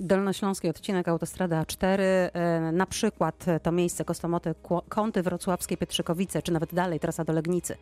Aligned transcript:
Dolnośląski 0.00 0.68
odcinek 0.68 1.08
autostrada 1.08 1.62
A4, 1.62 2.00
e, 2.00 2.72
na 2.72 2.86
przykład 2.86 3.44
to 3.62 3.72
miejsce 3.72 4.04
Kostomoty, 4.04 4.54
Kąty 4.88 5.22
Wrocławskie, 5.22 5.76
Pietrzykowice, 5.76 6.42
czy 6.42 6.52
nawet 6.52 6.74
dalej 6.74 7.00
trasa 7.00 7.24
do 7.24 7.32
Legnicy. 7.32 7.76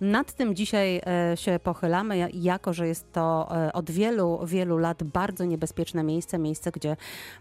Nad 0.00 0.32
tym 0.32 0.54
dzisiaj 0.54 1.00
e, 1.06 1.36
się 1.36 1.60
pochylamy, 1.64 2.30
jako 2.32 2.72
że 2.72 2.88
jest 2.88 3.12
to 3.12 3.48
e, 3.66 3.72
od 3.72 3.90
wielu, 3.90 4.40
wielu 4.46 4.78
lat 4.78 5.02
bardzo 5.02 5.44
niebezpieczne 5.44 6.02
miejsce, 6.02 6.38
miejsce, 6.38 6.70
gdzie 6.70 6.96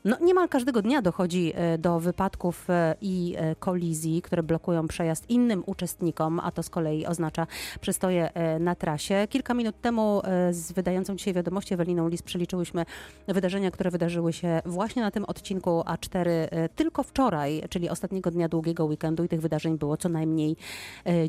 no, 0.05 0.17
niemal 0.21 0.49
każdego 0.49 0.81
dnia 0.81 1.01
dochodzi 1.01 1.53
do 1.79 1.99
wypadków 1.99 2.67
i 3.01 3.35
kolizji, 3.59 4.21
które 4.21 4.43
blokują 4.43 4.87
przejazd 4.87 5.29
innym 5.29 5.63
uczestnikom, 5.65 6.39
a 6.39 6.51
to 6.51 6.63
z 6.63 6.69
kolei 6.69 7.05
oznacza 7.05 7.47
przystoje 7.81 8.29
na 8.59 8.75
trasie. 8.75 9.27
Kilka 9.29 9.53
minut 9.53 9.81
temu 9.81 10.21
z 10.51 10.71
wydającą 10.71 11.15
dzisiaj 11.15 11.33
wiadomości 11.33 11.73
Eweliną 11.73 12.07
Lis 12.07 12.21
przeliczyłyśmy 12.21 12.85
wydarzenia, 13.27 13.71
które 13.71 13.91
wydarzyły 13.91 14.18
wydarzyły 14.19 14.33
się 14.33 14.61
właśnie 14.65 15.01
na 15.01 15.11
tym 15.11 15.25
odcinku 15.25 15.69
A4 15.81 16.29
e, 16.29 16.69
tylko 16.69 17.03
wczoraj, 17.03 17.63
czyli 17.69 17.89
ostatniego 17.89 18.31
dnia 18.31 18.49
długiego 18.49 18.85
weekendu 18.85 19.23
i 19.23 19.27
tych 19.27 19.41
wydarzeń 19.41 19.77
było 19.77 19.97
co 19.97 20.09
najmniej 20.09 20.55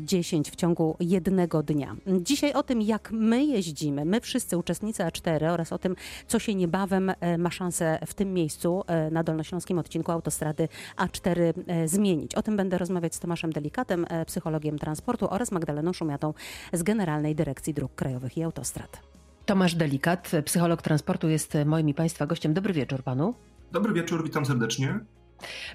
10 0.01 0.47
e, 0.47 0.51
w 0.51 0.55
ciągu 0.55 0.95
jednego 0.99 1.63
dnia. 1.63 1.95
Dzisiaj 2.07 2.53
o 2.53 2.63
tym, 2.63 2.81
jak 2.81 3.11
my 3.11 3.45
jeździmy, 3.45 4.05
my 4.05 4.21
wszyscy 4.21 4.57
uczestnicy 4.57 5.03
A4 5.03 5.51
oraz 5.51 5.73
o 5.73 5.77
tym, 5.77 5.95
co 6.27 6.39
się 6.39 6.55
niebawem 6.55 7.09
e, 7.09 7.37
ma 7.37 7.51
szansę 7.51 7.99
w 8.07 8.13
tym 8.13 8.33
miejscu 8.33 8.83
na 9.11 9.23
dolnośląskim 9.23 9.79
odcinku 9.79 10.11
autostrady 10.11 10.67
A4 10.97 11.53
zmienić. 11.85 12.35
O 12.35 12.41
tym 12.41 12.57
będę 12.57 12.77
rozmawiać 12.77 13.15
z 13.15 13.19
Tomaszem 13.19 13.51
Delikatem, 13.51 14.05
psychologiem 14.25 14.79
transportu 14.79 15.27
oraz 15.29 15.51
Magdaleną 15.51 15.93
Szumiatą 15.93 16.33
z 16.73 16.83
Generalnej 16.83 17.35
Dyrekcji 17.35 17.73
Dróg 17.73 17.95
Krajowych 17.95 18.37
i 18.37 18.43
Autostrad. 18.43 19.20
Tomasz 19.51 19.75
Delikat, 19.75 20.31
psycholog 20.45 20.81
transportu, 20.81 21.29
jest 21.29 21.57
moim 21.65 21.89
i 21.89 21.93
Państwa 21.93 22.25
gościem. 22.25 22.53
Dobry 22.53 22.73
wieczór 22.73 23.03
Panu. 23.03 23.33
Dobry 23.71 23.93
wieczór, 23.93 24.23
witam 24.23 24.45
serdecznie. 24.45 24.99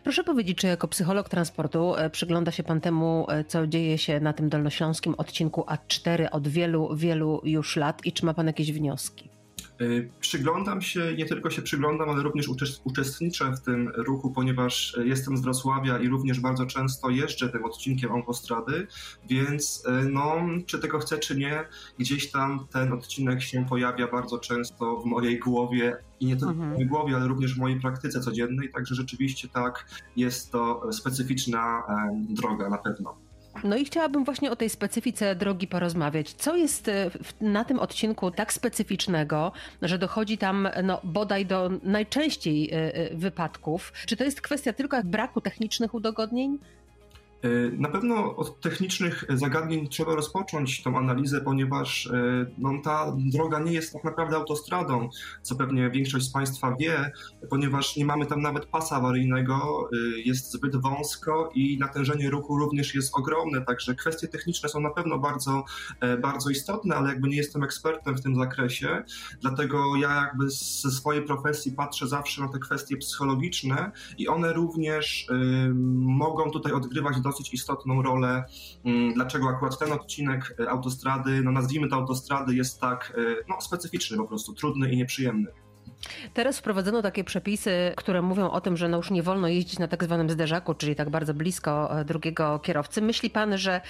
Proszę 0.05 0.25
powiedzieć, 0.25 0.59
czy 0.59 0.67
jako 0.67 0.89
psycholog 0.89 1.29
transportu 1.29 1.97
e, 1.97 2.11
przygląda 2.11 2.53
się 2.53 2.63
Pan 2.63 2.81
temu, 2.81 3.27
e, 3.29 3.45
co 3.45 3.67
dzieje 3.67 3.99
się 3.99 4.21
na 4.21 4.33
tym 4.33 4.49
dolnośląskim 4.49 5.15
odcinku 5.15 5.61
A4 5.61 6.29
od 6.31 6.49
wielu, 6.49 6.97
wielu 6.97 7.41
już 7.45 7.77
lat 7.77 8.07
i 8.07 8.13
czy 8.13 8.27
ma 8.27 8.35
Pan 8.35 8.47
jakieś 8.47 8.73
wnioski? 8.73 9.36
Y, 9.81 10.11
przyglądam 10.21 10.83
się, 10.83 11.15
nie 11.17 11.27
tylko 11.27 11.51
się 11.51 11.63
przyglądam, 11.63 12.11
ale 12.11 12.23
również 12.23 12.49
uczestniczę 12.85 13.53
w 13.53 13.61
tym 13.61 13.89
ruchu, 13.97 14.31
ponieważ 14.31 14.95
y, 14.95 15.09
jestem 15.09 15.37
z 15.37 15.41
Wrocławia 15.41 15.99
i 15.99 16.09
również 16.09 16.41
bardzo 16.41 16.67
często 16.67 17.11
jeżdżę 17.11 17.49
tym 17.49 17.65
odcinkiem 17.65 18.13
autostrady, 18.13 18.87
więc 19.29 19.85
y, 19.87 20.09
no, 20.11 20.37
czy 20.67 20.79
tego 20.79 20.99
chcę, 20.99 21.19
czy 21.19 21.37
nie, 21.37 21.65
gdzieś 21.99 22.31
tam 22.31 22.67
ten 22.71 22.93
odcinek 22.93 23.43
się 23.43 23.67
pojawia 23.69 24.09
bardzo 24.09 24.39
często 24.39 24.97
w 24.97 25.05
mojej 25.05 25.39
głowie 25.39 25.97
i 26.21 26.27
nie 26.27 26.37
tylko 26.37 26.51
mhm. 26.51 26.71
w 26.71 26.73
mojej 26.73 26.89
głowie, 26.89 27.17
ale 27.17 27.29
również 27.29 27.55
w 27.55 27.59
mojej 27.59 27.81
praktyce 27.81 28.21
codziennej, 28.21 28.71
także 28.71 28.95
rzeczywiście 28.95 29.49
tak, 29.49 30.03
jest 30.17 30.53
to 30.53 30.93
specyficzna 30.93 31.83
droga 32.29 32.69
na 32.69 32.79
pewno. 32.79 33.26
No 33.67 33.77
i 33.77 33.85
chciałabym 33.85 34.25
właśnie 34.25 34.51
o 34.51 34.57
tej 34.57 34.71
specyfice 34.71 35.35
drogi 35.35 35.67
porozmawiać. 35.67 36.33
Co 36.33 36.57
jest 36.57 36.89
e, 36.89 37.11
na 37.41 37.65
tym 37.65 37.79
odcinku 37.79 38.31
tak 38.31 38.53
specyficznego, 38.53 39.53
że 39.83 39.99
dochodzi 39.99 40.39
tam 40.39 40.69
no, 40.83 41.01
bodaj 41.05 41.47
do 41.47 41.71
najczęściej 41.83 42.71
e, 42.71 42.95
e, 42.95 43.17
wypadków? 43.17 43.93
Czy 44.07 44.17
to 44.17 44.25
jest 44.25 44.41
kwestia 44.41 44.73
tylko 44.73 45.03
braku 45.05 45.41
technicznych 45.41 45.95
udogodnień? 45.95 46.59
E, 47.43 47.49
na 47.71 47.89
pewno 47.89 48.37
od 48.37 48.61
technicznych 48.61 49.25
zagadnień 49.29 49.89
trzeba 49.89 50.15
rozpocząć 50.15 50.83
tą 50.83 50.99
analizę, 50.99 51.41
ponieważ 51.41 52.07
e, 52.07 52.47
no, 52.59 52.71
ta 52.85 53.17
droga 53.17 53.59
nie 53.59 53.73
jest 53.73 53.93
tak 53.93 54.05
naprawdę 54.05 54.37
autostradą, 54.37 55.09
co 55.43 55.57
pewnie 55.57 55.91
większość 55.91 56.27
z 56.27 56.33
Państwa 56.33 56.77
wie, 56.81 57.13
ponieważ 57.51 57.97
nie 57.97 58.05
mamy 58.05 58.27
tam 58.27 58.43
nawet 58.43 58.67
pasa 58.67 58.97
awaryjnego, 58.97 59.89
e, 59.93 59.97
jest 60.21 60.53
zbyt 60.53 60.77
wąsko 60.77 61.51
i 61.55 61.79
natężenie 61.79 62.31
ruchu 62.31 62.59
również 62.59 62.95
jest 62.95 63.19
ogromne, 63.19 63.63
także 63.63 63.95
kwestie 63.95 64.29
techniczne 64.29 64.69
są 64.69 64.81
na 64.81 64.91
pewno 64.91 65.19
bardzo, 65.19 65.65
bardzo 66.23 66.51
istotne, 66.51 66.97
ale 66.97 67.09
jakby 67.09 67.29
nie 67.29 67.37
jestem 67.37 67.63
ekspertem 67.63 68.17
w 68.17 68.23
tym 68.23 68.37
zakresie, 68.37 69.03
dlatego 69.41 69.97
ja 69.97 70.27
jakby 70.27 70.51
ze 70.51 70.91
swojej 70.91 71.23
profesji 71.23 71.73
patrzę 71.73 72.09
zawsze 72.09 72.43
na 72.43 72.49
te 72.49 72.59
kwestie 72.59 72.97
psychologiczne 72.97 73.93
i 74.19 74.29
one 74.29 74.53
również 74.53 75.29
y, 75.31 75.75
mogą 76.01 76.51
tutaj 76.51 76.73
odgrywać 76.73 77.21
dosyć 77.27 77.55
istotną 77.55 78.03
rolę, 78.03 78.45
mm, 78.85 79.15
dlaczego 79.15 79.49
akurat 79.49 79.79
ten 79.79 79.93
odcinek 79.93 80.55
e, 80.61 80.71
autostrady, 80.71 81.43
no 81.43 81.53
nazwijmy 81.53 81.89
to 81.89 81.97
autostrady, 81.97 82.55
jest 82.55 82.81
tak 82.81 83.13
e, 83.19 83.45
no, 83.49 83.61
specyficzny 83.61 84.17
po 84.17 84.25
prostu, 84.25 84.55
trudny 84.55 84.93
i 84.93 84.97
nieprzyjemny. 84.97 85.47
Teraz 86.35 86.59
wprowadzono 86.59 87.03
takie 87.03 87.25
przepisy, 87.25 87.93
które 87.97 88.23
mówią 88.23 88.51
o 88.51 88.61
tym, 88.61 88.77
że 88.77 88.89
no 88.89 88.97
już 88.97 89.11
nie 89.11 89.23
wolno 89.23 89.49
jeździć 89.49 89.79
na 89.79 89.89
tak 89.89 90.05
zwanym 90.05 90.31
zderzaku, 90.31 90.75
czyli 90.75 90.97
tak 90.97 91.11
bardzo 91.11 91.35
blisko 91.35 92.01
e, 92.01 92.05
drugiego 92.05 92.59
kierowcy. 92.59 93.03
Myśli 93.03 93.31
pan, 93.31 93.59
że 93.59 93.81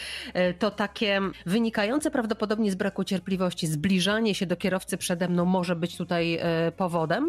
to 0.59 0.71
takie 0.71 1.21
wynikające 1.47 2.11
prawdopodobnie 2.11 2.71
z 2.71 2.75
braku 2.75 3.05
cierpliwości 3.05 3.67
zbliżanie 3.67 4.35
się 4.35 4.47
do 4.47 4.57
kierowcy 4.57 4.97
przede 4.97 5.29
mną 5.29 5.45
może 5.45 5.77
być 5.77 5.97
tutaj 5.97 6.41
powodem? 6.77 7.29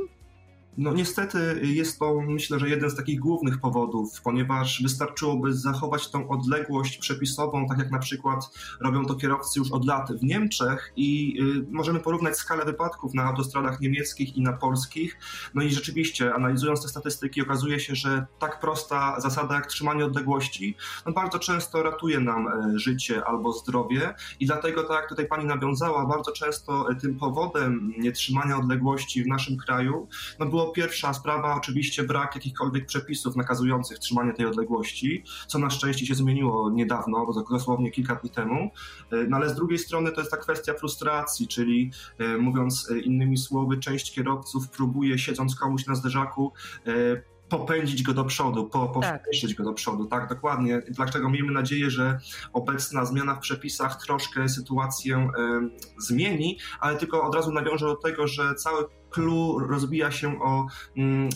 No 0.78 0.94
niestety 0.94 1.60
jest 1.64 2.00
to 2.00 2.22
myślę, 2.22 2.60
że 2.60 2.70
jeden 2.70 2.90
z 2.90 2.96
takich 2.96 3.20
głównych 3.20 3.60
powodów, 3.60 4.22
ponieważ 4.22 4.84
wystarczyłoby 4.84 5.54
zachować 5.54 6.12
tą 6.12 6.30
odległość 6.30 6.98
przepisową, 6.98 7.68
tak 7.68 7.78
jak 7.78 7.92
na 7.92 8.00
przykład 8.00 8.50
robią 8.82 9.06
to 9.06 9.16
kierowcy 9.16 9.60
już 9.60 9.72
od 9.72 9.86
lat 9.86 10.12
w 10.12 10.24
Niemczech 10.24 10.94
i 10.96 11.38
y, 11.42 11.66
możemy 11.72 12.00
porównać 12.00 12.38
skalę 12.38 12.66
wypadków 12.66 13.14
na 13.14 13.24
autostradach 13.24 13.80
niemieckich 13.80 14.38
i 14.38 14.42
na 14.42 14.54
polskich. 14.54 15.18
No 15.54 15.62
i 15.62 15.70
rzeczywiście 15.70 16.34
analizując 16.34 16.82
te 16.82 16.88
statystyki 16.88 17.42
okazuje 17.42 17.80
się, 17.80 17.96
że 17.96 18.26
tak 18.40 18.60
prosta 18.60 19.20
zasada 19.20 19.56
jak 19.56 19.68
trzymanie 19.68 20.06
odległości 20.06 20.76
no 21.06 21.12
bardzo 21.12 21.40
często 21.40 21.84
ratuje 21.84 22.20
nam 22.20 22.48
e, 22.48 22.80
życie 22.80 23.26
albo 23.26 23.54
zdrowie 23.54 24.14
i 24.40 24.46
dlatego 24.46 24.84
tak 24.84 24.98
jak 24.98 25.10
tutaj 25.10 25.28
pani 25.28 25.46
nawiązała, 25.46 26.06
bardzo 26.06 26.32
często 26.32 26.92
e, 26.92 26.96
tym 26.96 27.16
powodem 27.16 27.94
nietrzymania 27.98 28.58
odległości 28.58 29.24
w 29.24 29.28
naszym 29.28 29.58
kraju 29.58 30.08
no 30.40 30.46
było 30.46 30.67
pierwsza 30.68 31.14
sprawa, 31.14 31.56
oczywiście 31.56 32.04
brak 32.04 32.36
jakichkolwiek 32.36 32.86
przepisów 32.86 33.36
nakazujących 33.36 34.00
trzymanie 34.00 34.34
tej 34.34 34.46
odległości, 34.46 35.24
co 35.48 35.60
na 35.60 35.70
szczęście 35.70 36.06
się 36.06 36.16
zmieniło 36.16 36.70
niedawno, 36.70 37.34
dosłownie 37.52 37.92
kilka 37.92 38.16
dni 38.16 38.30
temu. 38.30 38.72
E, 39.12 39.24
no 39.30 39.38
ale 39.38 39.50
z 39.50 39.56
drugiej 39.56 39.80
strony 39.80 40.12
to 40.12 40.22
jest 40.22 40.32
ta 40.32 40.38
kwestia 40.38 40.74
frustracji, 40.74 41.48
czyli 41.48 41.92
e, 42.18 42.38
mówiąc 42.38 42.90
e, 42.92 43.00
innymi 43.00 43.38
słowy, 43.38 43.78
część 43.78 44.16
kierowców 44.16 44.70
próbuje 44.70 45.20
siedząc 45.20 45.56
komuś 45.56 45.86
na 45.86 45.96
zderzaku 45.96 46.54
popędzić 47.50 48.04
go 48.04 48.14
do 48.14 48.26
przodu, 48.26 48.66
po, 48.66 49.00
tak. 49.02 49.24
go 49.58 49.64
do 49.64 49.74
przodu, 49.74 50.06
tak, 50.06 50.30
dokładnie. 50.30 50.82
Dlaczego 50.90 51.30
miejmy 51.30 51.52
nadzieję, 51.52 51.90
że 51.90 52.20
obecna 52.54 53.06
zmiana 53.06 53.36
w 53.36 53.40
przepisach 53.40 54.06
troszkę 54.06 54.50
sytuację 54.50 55.18
y, 55.18 56.02
zmieni, 56.02 56.58
ale 56.80 56.98
tylko 56.98 57.24
od 57.24 57.36
razu 57.36 57.52
nawiążę 57.52 57.86
do 57.86 57.96
tego, 57.96 58.28
że 58.28 58.56
cały 58.56 58.86
clue 59.10 59.68
rozbija 59.68 60.12
się 60.12 60.42
o 60.42 60.68
mm, 60.98 61.30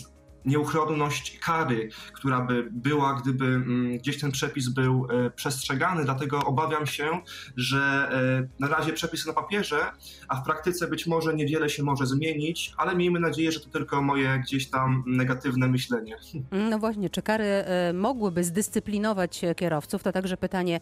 nieuchronność 0.46 1.40
kary, 1.40 1.90
która 2.14 2.42
by 2.42 2.68
była, 2.72 3.22
gdyby 3.22 3.46
mm, 3.46 3.98
gdzieś 3.98 4.20
ten 4.20 4.32
przepis 4.32 4.70
był 4.70 5.08
e, 5.10 5.32
przestrzegany. 5.32 6.06
Dlatego 6.06 6.44
obawiam 6.44 6.88
się, 6.88 7.22
że 7.58 8.10
e, 8.12 8.48
na 8.60 8.68
razie 8.68 8.94
przepisy 8.94 9.28
na 9.28 9.34
papierze, 9.34 9.92
a 10.28 10.36
w 10.36 10.44
praktyce 10.44 10.88
być 10.88 11.08
może 11.08 11.34
niewiele 11.34 11.70
się 11.70 11.84
może 11.84 12.06
zmienić, 12.06 12.74
ale 12.78 12.96
miejmy 12.96 13.20
nadzieję, 13.20 13.52
że 13.52 13.60
to 13.60 13.70
tylko 13.70 14.02
moje 14.02 14.40
gdzieś 14.40 14.70
tam 14.70 15.04
negatywne 15.08 15.68
myślenie. 15.68 16.18
No 16.52 16.80
właśnie, 16.80 17.10
czy 17.10 17.22
kary 17.22 17.44
e, 17.46 17.94
mogłyby 17.94 18.44
zdyscyplinować 18.44 19.42
kierowców? 19.56 20.04
To 20.04 20.12
także 20.12 20.38
pytanie 20.38 20.80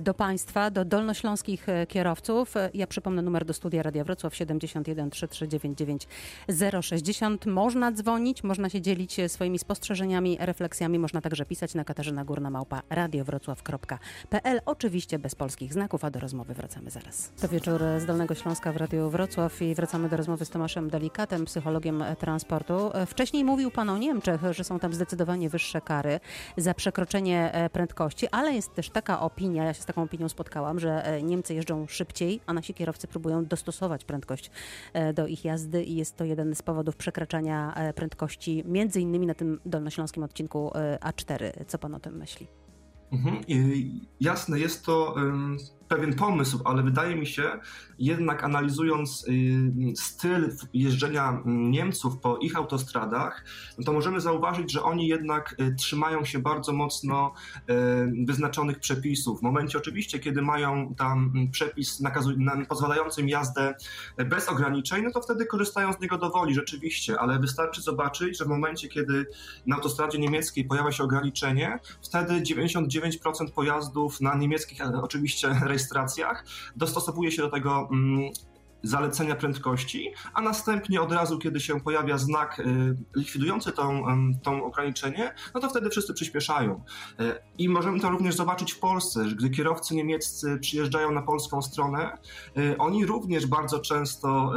do 0.00 0.14
Państwa, 0.14 0.70
do 0.70 0.84
dolnośląskich 0.84 1.66
kierowców. 1.88 2.54
Ja 2.74 2.86
przypomnę 2.86 3.22
numer 3.22 3.44
do 3.44 3.52
studia 3.52 3.82
Radia 3.82 4.04
Wrocław 4.04 4.36
71 4.36 5.10
339 5.10 6.06
060. 6.80 7.46
Można 7.46 7.92
dzwonić, 7.92 8.44
można 8.44 8.68
się 8.68 8.80
dzielić 8.80 8.99
swoimi 9.28 9.58
spostrzeżeniami, 9.58 10.36
refleksjami. 10.40 10.98
Można 10.98 11.20
także 11.20 11.46
pisać 11.46 11.74
na 11.74 11.84
Katarzyna 11.84 12.24
Górna 12.24 12.50
Małpa 12.50 12.82
radiowrocław.pl. 12.90 14.60
Oczywiście 14.66 15.18
bez 15.18 15.34
polskich 15.34 15.72
znaków, 15.72 16.04
a 16.04 16.10
do 16.10 16.20
rozmowy 16.20 16.54
wracamy 16.54 16.90
zaraz. 16.90 17.32
To 17.40 17.48
wieczór 17.48 17.80
z 17.98 18.06
Dolnego 18.06 18.34
Śląska 18.34 18.72
w 18.72 18.76
Radiu 18.76 19.10
Wrocław 19.10 19.62
i 19.62 19.74
wracamy 19.74 20.08
do 20.08 20.16
rozmowy 20.16 20.44
z 20.44 20.50
Tomaszem 20.50 20.90
Delikatem, 20.90 21.44
psychologiem 21.44 22.04
transportu. 22.18 22.90
Wcześniej 23.06 23.44
mówił 23.44 23.70
Pan 23.70 23.90
o 23.90 23.98
Niemczech, 23.98 24.40
że 24.50 24.64
są 24.64 24.78
tam 24.78 24.94
zdecydowanie 24.94 25.48
wyższe 25.48 25.80
kary 25.80 26.20
za 26.56 26.74
przekroczenie 26.74 27.52
e, 27.52 27.70
prędkości, 27.70 28.28
ale 28.28 28.52
jest 28.52 28.74
też 28.74 28.90
taka 28.90 29.20
opinia, 29.20 29.64
ja 29.64 29.74
się 29.74 29.82
z 29.82 29.86
taką 29.86 30.02
opinią 30.02 30.28
spotkałam, 30.28 30.80
że 30.80 31.06
e, 31.06 31.22
Niemcy 31.22 31.54
jeżdżą 31.54 31.86
szybciej, 31.86 32.40
a 32.46 32.52
nasi 32.52 32.74
kierowcy 32.74 33.06
próbują 33.06 33.44
dostosować 33.44 34.04
prędkość 34.04 34.50
e, 34.92 35.12
do 35.12 35.26
ich 35.26 35.44
jazdy 35.44 35.84
i 35.84 35.96
jest 35.96 36.16
to 36.16 36.24
jeden 36.24 36.54
z 36.54 36.62
powodów 36.62 36.96
przekraczania 36.96 37.74
prędkości 37.94 38.62
między 38.66 38.89
między 38.90 39.00
innymi 39.00 39.26
na 39.26 39.34
tym 39.34 39.60
dolnośląskim 39.66 40.22
odcinku 40.22 40.70
e, 40.74 40.98
A4. 40.98 41.64
Co 41.66 41.78
pan 41.78 41.94
o 41.94 42.00
tym 42.00 42.16
myśli? 42.16 42.46
Mhm. 43.12 43.40
Jasne, 44.20 44.58
jest 44.58 44.84
to 44.84 45.14
pewien 45.90 46.14
pomysł, 46.14 46.60
ale 46.64 46.82
wydaje 46.82 47.16
mi 47.16 47.26
się, 47.26 47.50
jednak 47.98 48.44
analizując 48.44 49.26
y, 49.28 49.96
styl 49.96 50.56
jeżdżenia 50.74 51.42
Niemców 51.44 52.18
po 52.18 52.38
ich 52.38 52.56
autostradach, 52.56 53.44
no 53.78 53.84
to 53.84 53.92
możemy 53.92 54.20
zauważyć, 54.20 54.72
że 54.72 54.82
oni 54.82 55.08
jednak 55.08 55.56
y, 55.60 55.74
trzymają 55.74 56.24
się 56.24 56.38
bardzo 56.38 56.72
mocno 56.72 57.32
y, 57.54 58.24
wyznaczonych 58.26 58.78
przepisów. 58.78 59.40
W 59.40 59.42
momencie 59.42 59.78
oczywiście, 59.78 60.18
kiedy 60.18 60.42
mają 60.42 60.94
tam 60.94 61.32
przepis 61.52 62.00
nakazu, 62.00 62.30
pozwalający 62.68 63.20
im 63.20 63.28
jazdę 63.28 63.74
bez 64.16 64.48
ograniczeń, 64.48 65.04
no 65.04 65.10
to 65.10 65.20
wtedy 65.20 65.46
korzystają 65.46 65.92
z 65.92 66.00
niego 66.00 66.18
do 66.18 66.30
woli 66.30 66.54
rzeczywiście, 66.54 67.20
ale 67.20 67.38
wystarczy 67.38 67.82
zobaczyć, 67.82 68.38
że 68.38 68.44
w 68.44 68.48
momencie, 68.48 68.88
kiedy 68.88 69.26
na 69.66 69.76
autostradzie 69.76 70.18
niemieckiej 70.18 70.64
pojawia 70.64 70.92
się 70.92 71.04
ograniczenie, 71.04 71.78
wtedy 72.02 72.34
99% 72.34 73.50
pojazdów 73.54 74.20
na 74.20 74.34
niemieckich 74.34 74.80
oczywiście 75.02 75.48
rejestracjach 75.80 76.44
dostosowuje 76.76 77.32
się 77.32 77.42
do 77.42 77.50
tego 77.50 77.88
mm, 77.92 78.30
zalecenia 78.82 79.34
prędkości, 79.36 80.12
a 80.34 80.40
następnie 80.42 81.02
od 81.02 81.12
razu, 81.12 81.38
kiedy 81.38 81.60
się 81.60 81.80
pojawia 81.80 82.18
znak 82.18 82.60
y, 82.60 82.96
likwidujący 83.16 83.72
tą, 83.72 84.04
tą 84.42 84.64
ograniczenie, 84.64 85.34
no 85.54 85.60
to 85.60 85.68
wtedy 85.68 85.90
wszyscy 85.90 86.14
przyspieszają. 86.14 86.84
Y, 87.20 87.34
I 87.58 87.68
możemy 87.68 88.00
to 88.00 88.10
również 88.10 88.34
zobaczyć 88.34 88.72
w 88.72 88.78
Polsce, 88.78 89.28
że 89.28 89.36
gdy 89.36 89.50
kierowcy 89.50 89.94
niemieccy 89.94 90.58
przyjeżdżają 90.60 91.12
na 91.12 91.22
polską 91.22 91.62
stronę, 91.62 92.18
y, 92.58 92.78
oni 92.78 93.06
również 93.06 93.46
bardzo 93.46 93.80
często 93.80 94.52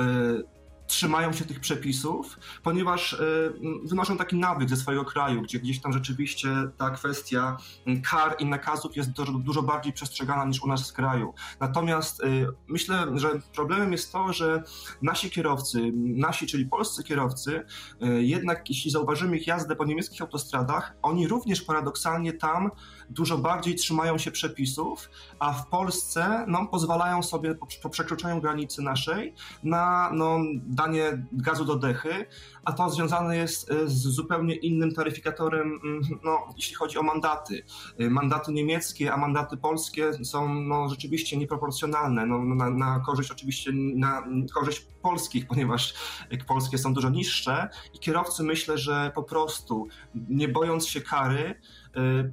trzymają 0.94 1.34
się 1.34 1.46
tych 1.46 1.60
przepisów, 1.60 2.40
ponieważ 2.64 3.14
y, 3.14 3.54
wynoszą 3.84 4.18
taki 4.18 4.36
nawyk 4.36 4.70
ze 4.70 4.78
swojego 4.78 5.06
kraju, 5.06 5.42
gdzie 5.42 5.60
gdzieś 5.60 5.82
tam 5.82 5.94
rzeczywiście 5.94 6.50
ta 6.78 6.90
kwestia 6.90 7.58
mm, 7.88 8.02
kar 8.02 8.36
i 8.40 8.46
nakazów 8.46 8.96
jest 8.96 9.12
dużo, 9.12 9.32
dużo 9.32 9.64
bardziej 9.64 9.94
przestrzegana 9.94 10.46
niż 10.46 10.64
u 10.64 10.68
nas 10.68 10.92
w 10.92 10.94
kraju. 10.94 11.34
Natomiast 11.60 12.24
y, 12.24 12.48
myślę, 12.68 13.08
że 13.16 13.30
problemem 13.56 13.92
jest 13.92 14.12
to, 14.12 14.34
że 14.34 14.64
nasi 15.02 15.30
kierowcy, 15.30 15.92
nasi, 15.96 16.48
czyli 16.48 16.66
polscy 16.66 17.04
kierowcy, 17.04 17.66
y, 18.04 18.24
jednak 18.24 18.70
jeśli 18.70 18.92
zauważymy 18.92 19.38
ich 19.38 19.48
jazdę 19.48 19.76
po 19.76 19.86
niemieckich 19.86 20.22
autostradach, 20.22 20.94
oni 21.02 21.28
również 21.28 21.62
paradoksalnie 21.62 22.34
tam 22.34 22.72
dużo 23.14 23.38
bardziej 23.38 23.76
trzymają 23.76 24.18
się 24.18 24.32
przepisów, 24.32 25.10
a 25.40 25.54
w 25.54 25.68
Polsce 25.68 26.46
no, 26.48 26.68
pozwalają 26.68 27.24
sobie 27.24 27.56
po, 27.56 27.68
po 27.84 27.90
przekroczeniu 27.90 28.42
granicy 28.42 28.82
naszej 28.82 29.34
na 29.64 30.12
no, 30.14 30.40
danie 30.66 31.26
gazu 31.32 31.66
do 31.66 31.76
dechy, 31.76 32.26
a 32.66 32.74
to 32.74 32.90
związane 32.90 33.38
jest 33.38 33.72
e, 33.72 33.88
z 33.88 34.02
zupełnie 34.02 34.56
innym 34.56 34.94
taryfikatorem, 34.94 35.80
mm, 35.84 36.02
no, 36.24 36.40
jeśli 36.58 36.76
chodzi 36.76 36.98
o 36.98 37.04
mandaty. 37.04 37.64
E, 38.00 38.10
mandaty 38.10 38.52
niemieckie, 38.52 39.14
a 39.14 39.18
mandaty 39.18 39.58
polskie 39.58 40.26
są 40.26 40.54
no, 40.54 40.90
rzeczywiście 40.90 41.38
nieproporcjonalne. 41.38 42.26
No, 42.26 42.40
na, 42.44 42.70
na 42.70 43.00
korzyść 43.00 43.32
oczywiście, 43.32 43.72
na 43.74 44.24
korzyść 44.54 44.88
polskich, 45.02 45.48
ponieważ 45.48 45.94
polskie 46.48 46.78
są 46.78 46.94
dużo 46.94 47.10
niższe 47.10 47.70
i 47.94 48.00
kierowcy 48.00 48.44
myślę, 48.44 48.78
że 48.78 49.12
po 49.16 49.24
prostu 49.24 49.88
nie 50.16 50.48
bojąc 50.48 50.88
się 50.88 51.02
kary, 51.02 51.56
Y, 51.56 51.83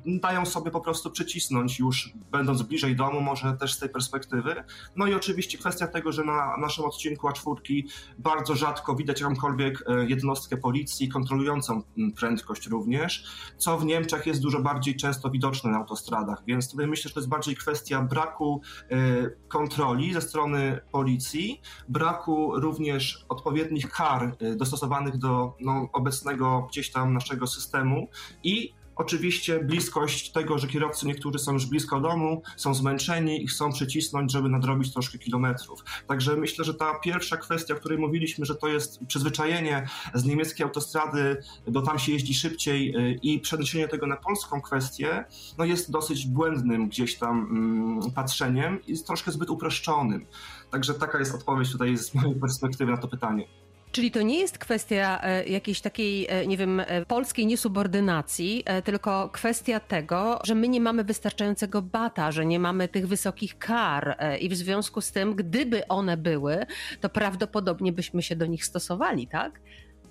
dają 0.07 0.47
sobie 0.47 0.71
po 0.71 0.81
prostu 0.81 1.11
przycisnąć 1.11 1.79
już 1.79 2.12
będąc 2.31 2.62
bliżej 2.62 2.97
domu, 2.97 3.21
może 3.21 3.53
też 3.53 3.75
z 3.75 3.79
tej 3.79 3.89
perspektywy. 3.89 4.65
No 4.97 5.07
i 5.07 5.15
oczywiście 5.15 5.59
kwestia 5.59 5.87
tego, 5.87 6.12
że 6.12 6.25
na 6.25 6.57
naszym 6.57 6.85
odcinku 6.85 7.29
A4 7.29 7.83
bardzo 8.19 8.55
rzadko 8.55 8.95
widać 8.95 9.21
jakąkolwiek 9.21 9.81
y, 9.81 10.07
jednostkę 10.09 10.57
policji 10.57 11.09
kontrolującą 11.09 11.83
mm, 11.99 12.12
prędkość 12.12 12.67
również, 12.67 13.25
co 13.57 13.79
w 13.79 13.85
Niemczech 13.85 14.27
jest 14.27 14.41
dużo 14.41 14.61
bardziej 14.61 14.97
często 14.97 15.31
widoczne 15.31 15.71
na 15.71 15.79
autostradach, 15.79 16.43
więc 16.47 16.71
tutaj 16.71 16.87
myślę, 16.87 17.09
że 17.09 17.15
to 17.15 17.21
jest 17.21 17.31
bardziej 17.31 17.57
kwestia 17.57 18.03
braku 18.03 18.61
y, 18.93 19.37
kontroli 19.49 20.12
ze 20.12 20.21
strony 20.21 20.81
policji, 20.93 21.61
braku 21.89 22.61
również 22.61 23.25
odpowiednich 23.29 23.91
kar 23.91 24.37
dostosowanych 24.57 25.19
do 25.19 25.57
no, 25.61 25.89
obecnego 25.93 26.67
gdzieś 26.71 26.91
tam 26.91 27.12
naszego 27.12 27.47
systemu 27.47 28.09
i 28.45 28.80
Oczywiście 29.00 29.64
bliskość 29.64 30.32
tego, 30.32 30.58
że 30.58 30.69
kierowcy 30.69 31.06
niektórzy 31.06 31.38
są 31.38 31.52
już 31.52 31.67
blisko 31.67 32.00
domu, 32.00 32.43
są 32.56 32.75
zmęczeni 32.75 33.43
i 33.44 33.47
chcą 33.47 33.73
przycisnąć, 33.73 34.32
żeby 34.32 34.49
nadrobić 34.49 34.93
troszkę 34.93 35.19
kilometrów. 35.19 35.85
Także 36.06 36.37
myślę, 36.37 36.64
że 36.64 36.75
ta 36.75 36.99
pierwsza 36.99 37.37
kwestia, 37.37 37.75
o 37.75 37.76
której 37.76 37.99
mówiliśmy, 37.99 38.47
że 38.47 38.55
to 38.55 38.69
jest 38.69 39.00
przyzwyczajenie 39.06 39.88
z 40.14 40.25
niemieckiej 40.25 40.64
autostrady, 40.64 41.37
bo 41.67 41.82
tam 41.82 41.99
się 41.99 42.12
jeździ 42.12 42.35
szybciej 42.35 42.97
y, 42.97 43.19
i 43.23 43.41
przeniesienie 43.41 43.88
tego 43.88 44.06
na 44.06 44.17
polską 44.17 44.61
kwestię, 44.61 45.25
no 45.58 45.64
jest 45.64 45.91
dosyć 45.91 46.26
błędnym 46.26 46.88
gdzieś 46.88 47.19
tam 47.19 47.38
mm, 47.38 48.11
patrzeniem 48.11 48.87
i 48.87 49.02
troszkę 49.02 49.32
zbyt 49.32 49.50
uproszczonym. 49.50 50.26
Także 50.70 50.94
taka 50.94 51.19
jest 51.19 51.35
odpowiedź 51.35 51.73
tutaj 51.73 51.97
z 51.97 52.14
mojej 52.14 52.35
perspektywy 52.35 52.93
na 52.93 52.99
to 52.99 53.08
pytanie. 53.08 53.47
Czyli 53.92 54.10
to 54.10 54.22
nie 54.22 54.38
jest 54.40 54.58
kwestia 54.58 55.20
e, 55.22 55.44
jakiejś 55.44 55.81
takiej, 55.81 56.26
e, 56.28 56.46
nie 56.46 56.56
wiem, 56.56 56.81
e, 56.81 57.06
polskiej 57.06 57.46
niesubordynacji, 57.46 58.64
tylko 58.84 59.28
kwestia 59.28 59.81
tego, 59.81 60.40
że 60.44 60.54
my 60.54 60.69
nie 60.69 60.81
mamy 60.81 61.04
wystarczającego 61.04 61.82
bata, 61.82 62.32
że 62.32 62.46
nie 62.46 62.58
mamy 62.58 62.88
tych 62.88 63.08
wysokich 63.08 63.58
kar 63.58 64.16
i 64.40 64.48
w 64.48 64.56
związku 64.56 65.00
z 65.00 65.12
tym, 65.12 65.34
gdyby 65.34 65.88
one 65.88 66.16
były, 66.16 66.66
to 67.00 67.08
prawdopodobnie 67.08 67.92
byśmy 67.92 68.22
się 68.22 68.37
do 68.37 68.46
nich 68.46 68.64
stosowali, 68.64 69.26
tak? 69.26 69.60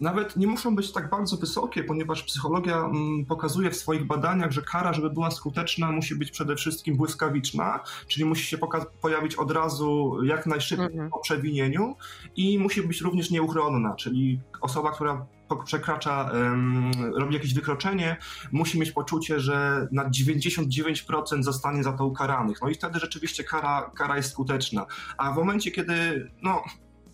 Nawet 0.01 0.37
nie 0.37 0.47
muszą 0.47 0.75
być 0.75 0.91
tak 0.91 1.09
bardzo 1.09 1.37
wysokie, 1.37 1.83
ponieważ 1.83 2.23
psychologia 2.23 2.77
mm, 2.77 3.25
pokazuje 3.25 3.71
w 3.71 3.75
swoich 3.75 4.07
badaniach, 4.07 4.51
że 4.51 4.61
kara, 4.61 4.93
żeby 4.93 5.09
była 5.09 5.31
skuteczna, 5.31 5.91
musi 5.91 6.15
być 6.15 6.31
przede 6.31 6.55
wszystkim 6.55 6.97
błyskawiczna, 6.97 7.79
czyli 8.07 8.25
musi 8.25 8.45
się 8.45 8.57
pojawić 9.01 9.35
od 9.35 9.51
razu 9.51 10.17
jak 10.23 10.45
najszybciej 10.45 10.87
mhm. 10.87 11.09
po 11.09 11.19
przewinieniu 11.19 11.95
i 12.35 12.59
musi 12.59 12.81
być 12.81 13.01
również 13.01 13.31
nieuchronna, 13.31 13.95
czyli 13.95 14.39
osoba, 14.61 14.91
która 14.91 15.25
przekracza, 15.65 16.31
um, 16.33 16.91
robi 17.15 17.33
jakieś 17.33 17.53
wykroczenie, 17.53 18.17
musi 18.51 18.79
mieć 18.79 18.91
poczucie, 18.91 19.39
że 19.39 19.87
na 19.91 20.09
99% 20.09 21.43
zostanie 21.43 21.83
za 21.83 21.93
to 21.93 22.05
ukaranych. 22.05 22.61
No 22.61 22.69
i 22.69 22.75
wtedy 22.75 22.99
rzeczywiście 22.99 23.43
kara, 23.43 23.91
kara 23.95 24.17
jest 24.17 24.31
skuteczna. 24.31 24.85
A 25.17 25.31
w 25.31 25.35
momencie, 25.35 25.71
kiedy 25.71 26.29
no, 26.41 26.63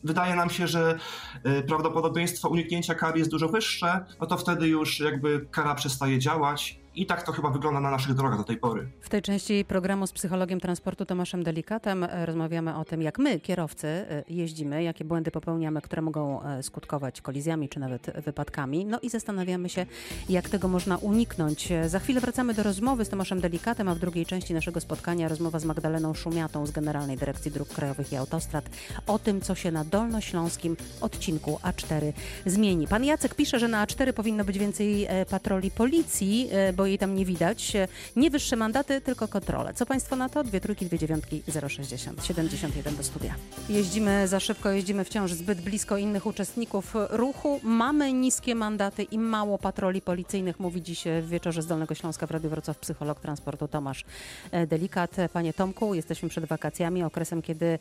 wydaje 0.06 0.36
nam 0.36 0.50
się, 0.50 0.68
że 0.68 1.00
e, 1.44 1.64
prawdopodobieństwo 1.64 2.50
uniknięcia 2.50 2.96
kary 2.96 3.20
jest 3.20 3.32
dużo 3.32 3.50
wyższe, 3.50 4.06
no 4.22 4.28
to 4.28 4.38
wtedy 4.38 4.68
już 4.68 5.00
jakby 5.00 5.48
kara 5.52 5.76
przestaje 5.76 6.20
działać 6.20 6.85
i 6.96 7.06
tak 7.06 7.24
to 7.24 7.32
chyba 7.32 7.50
wygląda 7.50 7.80
na 7.80 7.92
naszych 7.92 8.14
drogach 8.14 8.38
do 8.38 8.44
tej 8.44 8.58
pory. 8.58 8.88
W 9.02 9.10
tej 9.10 9.22
części 9.22 9.66
programu 9.68 10.08
z 10.08 10.12
psychologiem 10.12 10.60
transportu 10.60 11.06
Tomaszem 11.06 11.44
Delikatem 11.44 12.04
e, 12.04 12.26
rozmawiamy 12.26 12.76
o 12.76 12.86
tym, 12.86 13.02
jak 13.02 13.20
my, 13.20 13.40
kierowcy, 13.40 13.88
e, 13.88 14.24
jeździmy, 14.30 14.84
jakie 14.84 15.06
błędy 15.06 15.32
popełniamy, 15.32 15.82
które 15.82 16.02
mogą 16.02 16.44
e, 16.44 16.64
skutkować 16.64 17.22
kolizjami 17.22 17.70
czy 17.70 17.80
nawet 17.80 18.12
wypadkami. 18.26 18.86
No 18.86 19.00
i 19.00 19.10
zastanawiamy 19.10 19.70
się, 19.70 19.86
jak 20.30 20.50
tego 20.50 20.68
można 20.68 20.98
uniknąć. 20.98 21.70
Za 21.86 22.00
chwilę 22.00 22.22
wracamy 22.22 22.54
do 22.54 22.64
rozmowy 22.64 23.06
z 23.06 23.10
Tomaszem 23.10 23.42
Delikatem, 23.42 23.88
a 23.88 23.96
w 23.96 24.00
drugiej 24.00 24.26
części 24.26 24.54
naszego 24.54 24.82
spotkania 24.82 25.28
rozmowa 25.28 25.60
z 25.60 25.66
Magdaleną 25.66 26.14
Szumiatą 26.14 26.66
z 26.66 26.72
Generalnej 26.72 27.18
Dyrekcji 27.18 27.52
Dróg 27.52 27.68
Krajowych 27.70 28.12
i 28.12 28.16
Autostrad 28.16 28.70
o 29.08 29.20
tym, 29.20 29.42
co 29.42 29.56
się 29.56 29.72
na 29.72 29.86
dolnośląskim 29.86 30.78
odcinku 31.02 31.60
A4 31.64 32.14
zmieni. 32.46 32.88
Pan 32.88 33.04
Jacek 33.04 33.36
pisze, 33.36 33.60
że 33.60 33.68
na 33.68 33.86
A4 33.86 34.14
powinno 34.14 34.46
być 34.46 34.58
więcej 34.60 35.08
patroli 35.30 35.72
policji, 35.72 36.50
bo 36.74 36.85
jej 36.86 36.98
tam 36.98 37.16
nie 37.16 37.26
widać. 37.26 37.74
Nie 38.16 38.32
wyższe 38.32 38.56
mandaty, 38.56 39.02
tylko 39.02 39.28
kontrole. 39.28 39.74
Co 39.74 39.86
Państwo 39.86 40.16
na 40.16 40.30
to? 40.30 40.44
Dwie 40.44 40.62
trójki, 40.62 40.86
dwie 40.86 41.00
dziewiątki, 41.00 41.44
060, 41.68 42.26
71 42.26 42.96
do 42.96 43.04
studia. 43.04 43.36
Jeździmy 43.70 44.28
za 44.28 44.40
szybko, 44.40 44.70
jeździmy 44.70 45.04
wciąż 45.04 45.34
zbyt 45.34 45.62
blisko 45.62 45.98
innych 45.98 46.26
uczestników 46.26 46.94
ruchu. 47.10 47.60
Mamy 47.64 48.14
niskie 48.14 48.56
mandaty 48.56 49.04
i 49.04 49.20
mało 49.20 49.58
patroli 49.58 50.02
policyjnych, 50.02 50.60
mówi 50.60 50.82
dziś 50.82 51.04
w 51.22 51.30
wieczorze 51.30 51.62
z 51.62 51.68
Dolnego 51.68 51.96
Śląska 51.96 52.28
w 52.28 52.32
Radiu 52.32 52.50
Wrocław 52.50 52.78
psycholog 52.78 53.20
transportu 53.20 53.68
Tomasz 53.68 54.06
e, 54.52 54.68
Delikat. 54.68 55.16
Panie 55.34 55.54
Tomku, 55.54 55.94
jesteśmy 55.94 56.30
przed 56.30 56.46
wakacjami, 56.46 57.04
okresem, 57.04 57.42
kiedy 57.42 57.80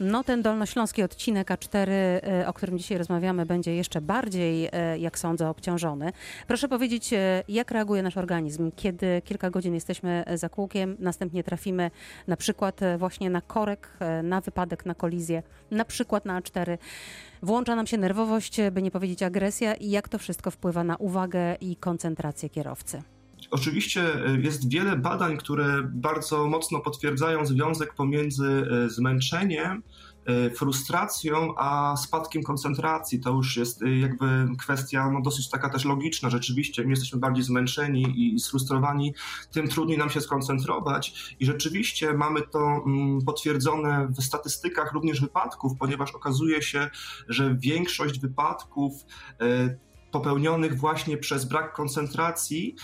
no, 0.00 0.24
ten 0.24 0.42
dolnośląski 0.42 1.02
odcinek 1.02 1.48
A4, 1.48 1.88
e, 1.88 2.44
o 2.46 2.52
którym 2.52 2.78
dzisiaj 2.78 2.98
rozmawiamy, 2.98 3.46
będzie 3.46 3.74
jeszcze 3.74 4.00
bardziej, 4.00 4.68
e, 4.72 4.98
jak 4.98 5.18
sądzę, 5.18 5.48
obciążony. 5.48 6.12
Proszę 6.46 6.68
powiedzieć, 6.68 7.10
jak 7.48 7.70
reaguje 7.70 8.02
nasz 8.02 8.16
organizm 8.16 8.43
organizm. 8.44 8.70
Kiedy 8.76 9.22
kilka 9.24 9.50
godzin 9.50 9.74
jesteśmy 9.74 10.24
za 10.34 10.48
kółkiem, 10.48 10.96
następnie 10.98 11.44
trafimy 11.44 11.90
na 12.26 12.36
przykład 12.36 12.82
e, 12.82 12.98
właśnie 12.98 13.30
na 13.30 13.40
korek, 13.40 13.88
e, 14.00 14.22
na 14.22 14.40
wypadek, 14.40 14.86
na 14.86 14.94
kolizję, 14.94 15.42
na 15.70 15.84
przykład 15.84 16.24
na 16.24 16.40
A4. 16.40 16.78
Włącza 17.42 17.76
nam 17.76 17.86
się 17.86 17.98
nerwowość, 17.98 18.56
by 18.72 18.82
nie 18.82 18.90
powiedzieć 18.90 19.22
agresja 19.22 19.74
i 19.74 19.90
jak 19.90 20.08
to 20.08 20.18
wszystko 20.18 20.50
wpływa 20.50 20.84
na 20.84 20.96
uwagę 20.96 21.54
i 21.60 21.76
koncentrację 21.76 22.50
kierowcy. 22.50 23.02
Oczywiście 23.50 24.02
e, 24.02 24.40
jest 24.40 24.70
wiele 24.70 24.96
badań, 24.96 25.36
które 25.36 25.82
bardzo 25.82 26.46
mocno 26.46 26.80
potwierdzają 26.80 27.46
związek 27.46 27.94
pomiędzy 27.94 28.62
zmęczeniem 28.86 29.82
frustracją, 30.54 31.54
a 31.56 31.96
spadkiem 31.96 32.42
koncentracji. 32.42 33.20
To 33.20 33.30
już 33.30 33.56
jest 33.56 33.80
jakby 34.00 34.48
kwestia 34.58 35.10
no, 35.10 35.20
dosyć 35.20 35.50
taka 35.50 35.70
też 35.70 35.84
logiczna. 35.84 36.30
Rzeczywiście, 36.30 36.82
im 36.82 36.90
jesteśmy 36.90 37.18
bardziej 37.18 37.44
zmęczeni 37.44 38.34
i 38.34 38.40
sfrustrowani, 38.40 39.14
tym 39.52 39.68
trudniej 39.68 39.98
nam 39.98 40.10
się 40.10 40.20
skoncentrować. 40.20 41.36
I 41.40 41.46
rzeczywiście 41.46 42.12
mamy 42.12 42.42
to 42.42 42.82
mm, 42.86 43.22
potwierdzone 43.22 44.08
w 44.18 44.22
statystykach 44.22 44.92
również 44.92 45.20
wypadków, 45.20 45.72
ponieważ 45.78 46.14
okazuje 46.14 46.62
się, 46.62 46.90
że 47.28 47.54
większość 47.54 48.20
wypadków 48.20 48.92
popełnionych 50.10 50.78
właśnie 50.78 51.16
przez 51.16 51.44
brak 51.44 51.72
koncentracji 51.72 52.76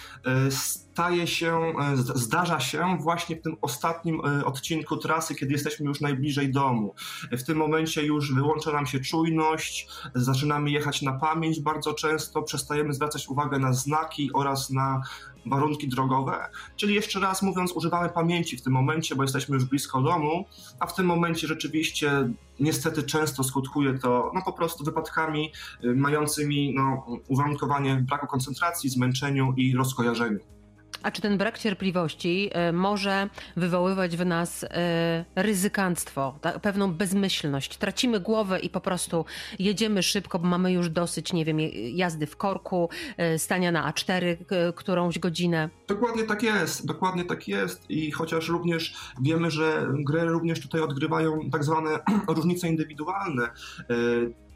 staje 1.00 1.26
się, 1.26 1.56
e, 1.56 1.96
zdarza 1.96 2.60
się 2.60 2.98
właśnie 3.00 3.36
w 3.36 3.42
tym 3.42 3.56
ostatnim 3.60 4.20
e, 4.24 4.44
odcinku 4.44 4.96
trasy, 4.96 5.34
kiedy 5.34 5.52
jesteśmy 5.52 5.86
już 5.86 6.00
najbliżej 6.00 6.52
domu. 6.52 6.94
W 7.32 7.42
tym 7.42 7.58
momencie 7.58 8.02
już 8.06 8.34
wyłącza 8.34 8.72
nam 8.72 8.86
się 8.86 9.00
czujność, 9.00 9.88
zaczynamy 10.14 10.70
jechać 10.70 11.02
na 11.02 11.12
pamięć 11.12 11.60
bardzo 11.60 11.94
często, 11.94 12.42
przestajemy 12.42 12.92
zwracać 12.92 13.28
uwagę 13.28 13.58
na 13.58 13.72
znaki 13.72 14.30
oraz 14.32 14.70
na 14.70 15.02
warunki 15.46 15.88
drogowe. 15.88 16.48
Czyli 16.76 16.94
jeszcze 16.94 17.20
raz 17.20 17.42
mówiąc, 17.42 17.72
używamy 17.72 18.08
pamięci 18.08 18.56
w 18.56 18.62
tym 18.62 18.72
momencie, 18.72 19.16
bo 19.16 19.22
jesteśmy 19.22 19.54
już 19.54 19.64
blisko 19.64 20.02
domu, 20.02 20.44
a 20.80 20.86
w 20.86 20.94
tym 20.94 21.06
momencie 21.06 21.46
rzeczywiście 21.46 22.30
niestety 22.60 23.02
często 23.02 23.44
skutkuje 23.44 23.98
to 23.98 24.30
no, 24.34 24.42
po 24.44 24.52
prostu 24.52 24.84
wypadkami 24.84 25.52
y, 25.84 25.94
mającymi 25.94 26.74
no, 26.74 27.06
uwarunkowanie 27.28 28.04
braku 28.08 28.26
koncentracji, 28.26 28.90
zmęczeniu 28.90 29.54
i 29.56 29.76
rozkojarzeniu. 29.76 30.59
A 31.02 31.10
czy 31.10 31.22
ten 31.22 31.38
brak 31.38 31.58
cierpliwości 31.58 32.50
e, 32.52 32.72
może 32.72 33.28
wywoływać 33.56 34.16
w 34.16 34.26
nas 34.26 34.64
e, 34.64 35.24
ryzykanstwo, 35.36 36.38
pewną 36.62 36.92
bezmyślność? 36.92 37.76
Tracimy 37.76 38.20
głowę 38.20 38.60
i 38.60 38.70
po 38.70 38.80
prostu 38.80 39.24
jedziemy 39.58 40.02
szybko, 40.02 40.38
bo 40.38 40.48
mamy 40.48 40.72
już 40.72 40.90
dosyć, 40.90 41.32
nie 41.32 41.44
wiem, 41.44 41.58
jazdy 41.94 42.26
w 42.26 42.36
korku, 42.36 42.88
e, 43.16 43.38
stania 43.38 43.72
na 43.72 43.92
A4 43.92 44.36
którąś 44.74 45.18
godzinę. 45.18 45.68
Dokładnie 45.88 46.24
tak 46.24 46.42
jest, 46.42 46.86
dokładnie 46.86 47.24
tak 47.24 47.48
jest 47.48 47.90
i 47.90 48.10
chociaż 48.10 48.48
również 48.48 48.94
wiemy, 49.22 49.50
że 49.50 49.86
gry 49.92 50.24
również 50.24 50.60
tutaj 50.60 50.80
odgrywają 50.80 51.50
tak 51.52 51.64
zwane 51.64 51.90
różnice 52.28 52.68
indywidualne, 52.68 53.50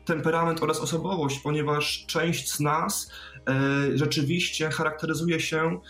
temperament 0.04 0.62
oraz 0.62 0.80
osobowość, 0.80 1.38
ponieważ 1.38 2.04
część 2.06 2.52
z 2.52 2.60
nas 2.60 3.10
rzeczywiście 3.94 4.70
charakteryzuje 4.70 5.40
się 5.40 5.80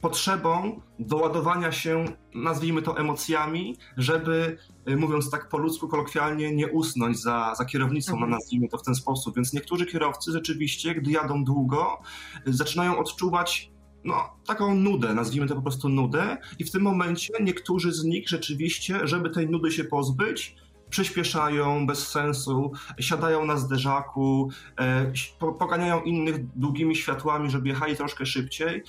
potrzebą 0.00 0.80
doładowania 0.98 1.72
się, 1.72 2.04
nazwijmy 2.34 2.82
to 2.82 2.98
emocjami, 2.98 3.76
żeby, 3.96 4.58
y, 4.88 4.96
mówiąc 4.96 5.30
tak 5.30 5.48
po 5.48 5.58
ludzku, 5.58 5.88
kolokwialnie, 5.88 6.54
nie 6.54 6.68
usnąć 6.68 7.20
za, 7.20 7.54
za 7.54 7.64
kierownicą, 7.64 8.12
mhm. 8.12 8.30
nazwijmy 8.30 8.68
to 8.68 8.78
w 8.78 8.82
ten 8.82 8.94
sposób. 8.94 9.36
Więc 9.36 9.52
niektórzy 9.52 9.86
kierowcy 9.86 10.32
rzeczywiście, 10.32 10.94
gdy 10.94 11.10
jadą 11.10 11.44
długo, 11.44 11.98
zaczynają 12.46 12.98
odczuwać 12.98 13.70
no, 14.04 14.36
taką 14.46 14.74
nudę, 14.74 15.14
nazwijmy 15.14 15.46
to 15.46 15.54
po 15.54 15.62
prostu 15.62 15.88
nudę, 15.88 16.36
i 16.58 16.64
w 16.64 16.70
tym 16.70 16.82
momencie 16.82 17.32
niektórzy 17.40 17.92
z 17.92 18.04
nich 18.04 18.28
rzeczywiście, 18.28 19.00
żeby 19.04 19.30
tej 19.30 19.50
nudy 19.50 19.70
się 19.70 19.84
pozbyć, 19.84 20.56
przyspieszają 20.90 21.86
bez 21.86 22.08
sensu, 22.08 22.72
siadają 23.00 23.44
na 23.44 23.56
zderzaku, 23.56 24.50
e, 24.80 25.12
poganiają 25.58 26.02
innych 26.02 26.46
długimi 26.56 26.96
światłami, 26.96 27.50
żeby 27.50 27.68
jechali 27.68 27.96
troszkę 27.96 28.26
szybciej. 28.26 28.82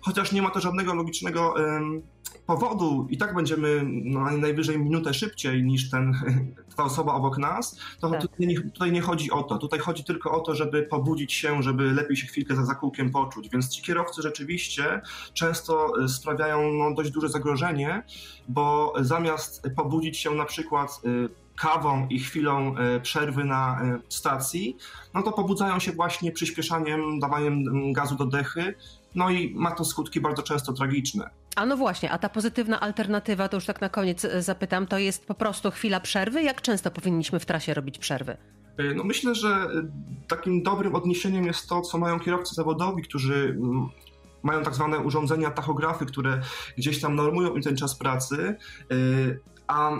Chociaż 0.00 0.32
nie 0.32 0.42
ma 0.42 0.50
to 0.50 0.60
żadnego 0.60 0.94
logicznego 0.94 1.54
powodu 2.48 3.06
i 3.10 3.18
tak 3.18 3.34
będziemy 3.34 3.82
no, 3.86 4.30
najwyżej 4.30 4.78
minutę 4.78 5.14
szybciej 5.14 5.64
niż 5.64 5.90
ten, 5.90 6.12
ta 6.76 6.84
osoba 6.84 7.14
obok 7.14 7.38
nas, 7.38 7.80
to 8.00 8.10
tak. 8.10 8.20
tutaj, 8.20 8.46
nie, 8.46 8.60
tutaj, 8.60 8.92
nie, 8.92 9.00
chodzi 9.00 9.30
o 9.30 9.42
to. 9.42 9.58
Tutaj 9.58 9.78
chodzi 9.78 10.04
tylko 10.04 10.30
o 10.30 10.40
to, 10.40 10.54
żeby 10.54 10.82
pobudzić 10.82 11.32
się, 11.32 11.62
żeby 11.62 11.92
lepiej 11.92 12.16
się 12.16 12.26
chwilkę 12.26 12.56
za 12.56 12.64
zakółkiem 12.64 13.10
poczuć. 13.10 13.48
Więc 13.48 13.68
ci 13.68 13.82
kierowcy 13.82 14.22
rzeczywiście 14.22 15.00
często 15.34 16.02
e, 16.04 16.08
sprawiają 16.08 16.72
no, 16.72 16.94
dość 16.94 17.10
duże 17.10 17.28
zagrożenie, 17.28 18.02
bo 18.48 18.92
zamiast 19.00 19.62
pobudzić 19.76 20.18
się 20.18 20.30
na 20.30 20.44
przykład 20.44 21.00
e, 21.04 21.47
kawą 21.60 22.06
i 22.10 22.20
chwilą 22.20 22.76
e, 22.76 23.00
przerwy 23.00 23.44
na 23.44 23.80
e, 23.82 23.98
stacji, 24.08 24.76
no 25.14 25.22
to 25.22 25.32
pobudzają 25.32 25.78
się 25.78 25.92
właśnie 25.92 26.32
przyspieszaniem, 26.32 27.20
dawaniem 27.20 27.92
gazu 27.92 28.16
do 28.16 28.26
dechy, 28.26 28.74
no 29.14 29.30
i 29.30 29.54
ma 29.54 29.70
to 29.70 29.84
skutki 29.84 30.20
bardzo 30.20 30.42
często 30.42 30.72
tragiczne. 30.72 31.30
A 31.56 31.66
no 31.66 31.76
właśnie, 31.76 32.10
a 32.10 32.18
ta 32.18 32.28
pozytywna 32.28 32.80
alternatywa, 32.80 33.48
to 33.48 33.56
już 33.56 33.66
tak 33.66 33.80
na 33.80 33.88
koniec 33.88 34.24
e, 34.24 34.42
zapytam, 34.42 34.86
to 34.86 34.98
jest 34.98 35.26
po 35.26 35.34
prostu 35.34 35.70
chwila 35.70 36.00
przerwy? 36.00 36.42
Jak 36.42 36.62
często 36.62 36.90
powinniśmy 36.90 37.40
w 37.40 37.46
trasie 37.46 37.74
robić 37.74 37.98
przerwy? 37.98 38.36
No 38.96 39.04
myślę, 39.04 39.34
że 39.34 39.68
takim 40.28 40.62
dobrym 40.62 40.94
odniesieniem 40.94 41.46
jest 41.46 41.68
to, 41.68 41.80
co 41.80 41.98
mają 41.98 42.20
kierowcy 42.20 42.54
zawodowi, 42.54 43.02
którzy 43.02 43.58
mają 44.42 44.62
tak 44.62 44.74
zwane 44.74 44.98
urządzenia, 44.98 45.50
tachografy, 45.50 46.06
które 46.06 46.40
gdzieś 46.76 47.00
tam 47.00 47.16
normują 47.16 47.54
im 47.54 47.62
ten 47.62 47.76
czas 47.76 47.94
pracy 47.94 48.56
a 49.68 49.90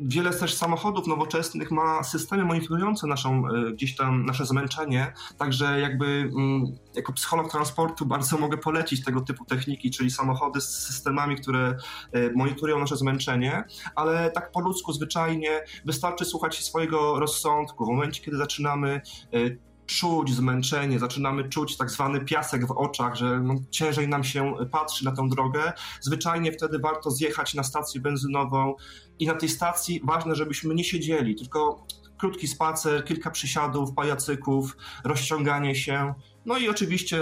wiele 0.00 0.30
też 0.30 0.54
samochodów 0.54 1.06
nowoczesnych 1.06 1.70
ma 1.70 2.02
systemy 2.02 2.44
monitorujące 2.44 3.06
naszą, 3.06 3.48
e, 3.48 3.72
gdzieś 3.72 3.96
tam 3.96 4.26
nasze 4.26 4.46
zmęczenie, 4.46 5.12
także 5.38 5.80
jakby 5.80 6.06
mm, 6.06 6.66
jako 6.94 7.12
psycholog 7.12 7.50
transportu 7.50 8.06
bardzo 8.06 8.38
mogę 8.38 8.56
polecić 8.56 9.04
tego 9.04 9.20
typu 9.20 9.44
techniki, 9.44 9.90
czyli 9.90 10.10
samochody 10.10 10.60
z 10.60 10.68
systemami, 10.68 11.36
które 11.36 11.76
e, 12.12 12.30
monitorują 12.32 12.78
nasze 12.78 12.96
zmęczenie, 12.96 13.64
ale 13.94 14.30
tak 14.30 14.52
po 14.52 14.60
ludzku 14.60 14.92
zwyczajnie 14.92 15.64
wystarczy 15.84 16.24
słuchać 16.24 16.64
swojego 16.64 17.20
rozsądku. 17.20 17.84
W 17.84 17.88
momencie, 17.88 18.22
kiedy 18.22 18.36
zaczynamy 18.36 19.00
e, 19.32 19.66
czuć 19.86 20.34
zmęczenie, 20.34 20.98
zaczynamy 20.98 21.48
czuć 21.48 21.76
tak 21.76 21.90
zwany 21.90 22.20
piasek 22.20 22.66
w 22.66 22.70
oczach, 22.70 23.14
że 23.14 23.40
no, 23.40 23.54
ciężej 23.70 24.08
nam 24.08 24.24
się 24.24 24.54
patrzy 24.70 25.04
na 25.04 25.12
tą 25.12 25.28
drogę. 25.28 25.72
Zwyczajnie 26.00 26.52
wtedy 26.52 26.78
warto 26.78 27.10
zjechać 27.10 27.54
na 27.54 27.62
stację 27.62 28.00
benzynową 28.00 28.74
i 29.18 29.26
na 29.26 29.34
tej 29.34 29.48
stacji 29.48 30.00
ważne, 30.04 30.34
żebyśmy 30.34 30.74
nie 30.74 30.84
siedzieli, 30.84 31.34
tylko 31.34 31.86
krótki 32.18 32.48
spacer, 32.48 33.04
kilka 33.04 33.30
przysiadów, 33.30 33.94
pajacyków, 33.94 34.76
rozciąganie 35.04 35.74
się. 35.74 36.14
No 36.46 36.58
i 36.58 36.68
oczywiście 36.68 37.18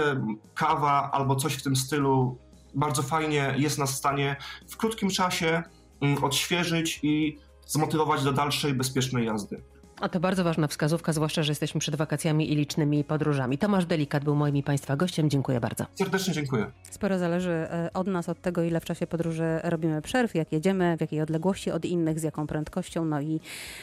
kawa 0.53 1.11
albo 1.11 1.35
coś 1.35 1.53
w 1.53 1.63
tym 1.63 1.75
stylu 1.75 2.37
bardzo 2.75 3.03
fajnie 3.03 3.55
jest 3.57 3.77
nas 3.77 3.91
w 3.91 3.95
stanie 3.95 4.35
w 4.69 4.77
krótkim 4.77 5.09
czasie 5.09 5.63
mm, 6.01 6.23
odświeżyć 6.23 6.99
i 7.03 7.37
zmotywować 7.67 8.23
do 8.23 8.33
dalszej 8.33 8.73
bezpiecznej 8.73 9.25
jazdy. 9.25 9.63
A 10.01 10.09
to 10.09 10.19
bardzo 10.19 10.43
ważna 10.43 10.67
wskazówka, 10.67 11.13
zwłaszcza, 11.13 11.43
że 11.43 11.51
jesteśmy 11.51 11.79
przed 11.79 11.95
wakacjami 11.95 12.51
i 12.51 12.55
licznymi 12.55 13.03
podróżami. 13.03 13.57
Tomasz 13.57 13.85
Delikat 13.85 14.23
był 14.23 14.35
moim 14.35 14.55
i 14.55 14.63
Państwa 14.63 14.95
gościem. 14.95 15.29
Dziękuję 15.29 15.59
bardzo. 15.59 15.85
Serdecznie 15.95 16.33
dziękuję. 16.33 16.71
Sporo 16.91 17.19
zależy 17.19 17.51
e, 17.51 17.89
od 17.93 18.07
nas, 18.07 18.29
od 18.29 18.41
tego, 18.41 18.63
ile 18.63 18.79
w 18.79 18.85
czasie 18.85 19.07
podróży 19.07 19.59
robimy 19.63 20.01
przerw, 20.01 20.35
jak 20.35 20.51
jedziemy, 20.51 20.97
w 20.97 21.01
jakiej 21.01 21.21
odległości 21.21 21.71
od 21.71 21.85
innych, 21.85 22.19
z 22.19 22.23
jaką 22.23 22.47
prędkością, 22.47 23.05
no 23.05 23.21
i 23.21 23.39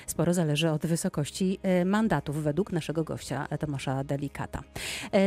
sporo 0.06 0.34
zależy 0.34 0.70
od 0.70 0.86
wysokości 0.86 1.58
e, 1.62 1.84
mandatów 1.84 2.42
według 2.42 2.72
naszego 2.72 3.04
gościa 3.04 3.46
e, 3.50 3.58
Tomasza 3.58 4.04
Delikata. 4.04 4.62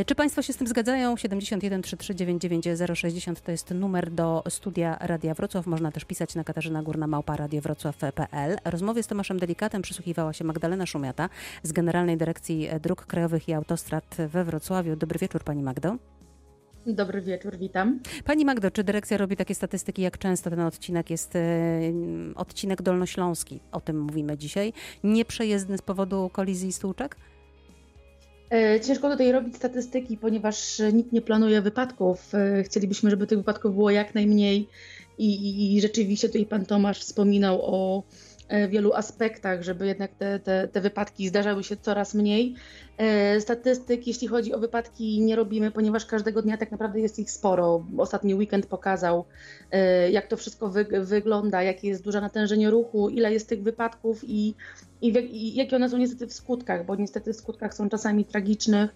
Czy 0.06 0.15
Państwo 0.15 0.42
się 0.42 0.54
z 0.54 0.58
tym 0.58 0.68
zgadzają? 0.68 1.18
71 1.18 1.82
3399 1.82 3.00
060 3.00 3.42
to 3.42 3.51
jest 3.51 3.72
numer 3.72 4.12
do 4.12 4.44
studia 4.50 4.98
Radia 5.01 5.34
Wrocław. 5.34 5.65
Można 5.65 5.92
też 5.92 6.06
pisać 6.06 6.36
na 6.36 6.44
Katarzyna 6.44 6.84
Górna 6.84 7.08
Małpa 7.08 7.36
radiowrocław.pl. 7.36 8.58
Rozmowie 8.65 9.04
z 9.04 9.08
Tomaszem 9.08 9.39
Delikatem 9.39 9.82
przysłuchiwała 9.82 10.34
się 10.34 10.44
Magdalena 10.44 10.75
Magdalena 10.75 10.86
Szumiata 10.86 11.29
z 11.63 11.72
Generalnej 11.72 12.17
Dyrekcji 12.17 12.70
Dróg 12.82 13.05
Krajowych 13.05 13.50
i 13.50 13.53
Autostrad 13.53 14.17
we 14.29 14.44
Wrocławiu. 14.44 14.96
Dobry 14.96 15.20
wieczór 15.20 15.44
Pani 15.44 15.63
Magdo. 15.63 15.96
Dobry 16.88 17.22
wieczór, 17.22 17.58
witam. 17.58 18.00
Pani 18.25 18.46
Magdo, 18.46 18.72
czy 18.72 18.84
dyrekcja 18.84 19.17
robi 19.17 19.36
takie 19.36 19.55
statystyki, 19.55 20.01
jak 20.01 20.17
często 20.17 20.50
ten 20.50 20.60
odcinek 20.60 21.10
jest 21.10 21.34
odcinek 22.36 22.82
dolnośląski? 22.82 23.60
O 23.72 23.82
tym 23.82 24.01
mówimy 24.01 24.38
dzisiaj. 24.38 24.74
Nieprzejezdny 25.03 25.77
z 25.77 25.82
powodu 25.82 26.29
kolizji 26.34 26.74
stłuczek? 26.74 27.15
E, 28.51 28.79
ciężko 28.79 29.10
tutaj 29.10 29.32
robić 29.32 29.55
statystyki, 29.55 30.17
ponieważ 30.17 30.82
nikt 30.94 31.12
nie 31.12 31.22
planuje 31.22 31.62
wypadków. 31.62 32.36
E, 32.36 32.63
chcielibyśmy, 32.63 33.10
żeby 33.10 33.27
tych 33.27 33.38
wypadków 33.38 33.74
było 33.74 33.89
jak 33.91 34.15
najmniej 34.15 34.67
i, 35.17 35.75
i 35.75 35.82
rzeczywiście 35.82 36.27
tutaj 36.27 36.46
pan 36.46 36.65
Tomasz 36.65 37.00
wspominał 37.00 37.62
o 37.62 38.03
wielu 38.70 38.94
aspektach, 38.94 39.64
żeby 39.64 39.88
jednak 39.88 40.12
te, 40.16 40.40
te, 40.40 40.68
te 40.68 40.82
wypadki 40.82 41.28
zdarzały 41.28 41.64
się 41.64 41.78
coraz 41.78 42.14
mniej. 42.14 42.56
E, 42.98 43.42
statystyk, 43.42 44.08
jeśli 44.08 44.28
chodzi 44.28 44.54
o 44.54 44.60
wypadki, 44.60 45.22
nie 45.22 45.36
robimy, 45.36 45.72
ponieważ 45.72 46.06
każdego 46.06 46.42
dnia 46.42 46.58
tak 46.58 46.72
naprawdę 46.72 47.00
jest 47.00 47.20
ich 47.20 47.32
sporo. 47.32 47.86
Ostatni 47.98 48.36
weekend 48.36 48.66
pokazał, 48.66 49.25
e, 49.72 50.12
jak 50.12 50.28
to 50.28 50.38
wszystko 50.38 50.70
wy, 50.70 50.86
wygląda, 51.02 51.64
jakie 51.64 51.88
jest 51.88 52.04
duże 52.04 52.22
natężenie 52.22 52.70
ruchu, 52.70 53.10
ile 53.10 53.34
jest 53.34 53.50
tych 53.50 53.64
wypadków 53.64 54.24
i, 54.24 54.56
i, 55.02 55.08
i 55.18 55.56
jakie 55.56 55.75
one 55.75 55.90
są 55.90 55.98
niestety 55.98 56.28
w 56.28 56.34
skutkach, 56.34 56.86
bo 56.86 56.96
niestety 56.96 57.34
w 57.34 57.36
skutkach 57.36 57.74
są 57.74 57.90
czasami 57.90 58.25
tragicznych. 58.25 58.96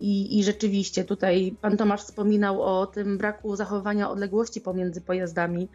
I, 0.00 0.38
I 0.38 0.44
rzeczywiście 0.44 1.04
tutaj 1.04 1.56
pan 1.60 1.76
Tomasz 1.76 2.02
wspominał 2.02 2.62
o 2.62 2.86
tym 2.86 3.18
braku 3.18 3.56
zachowania 3.56 4.10
odległości 4.10 4.60
pomiędzy 4.60 5.00
pojazdami 5.00 5.68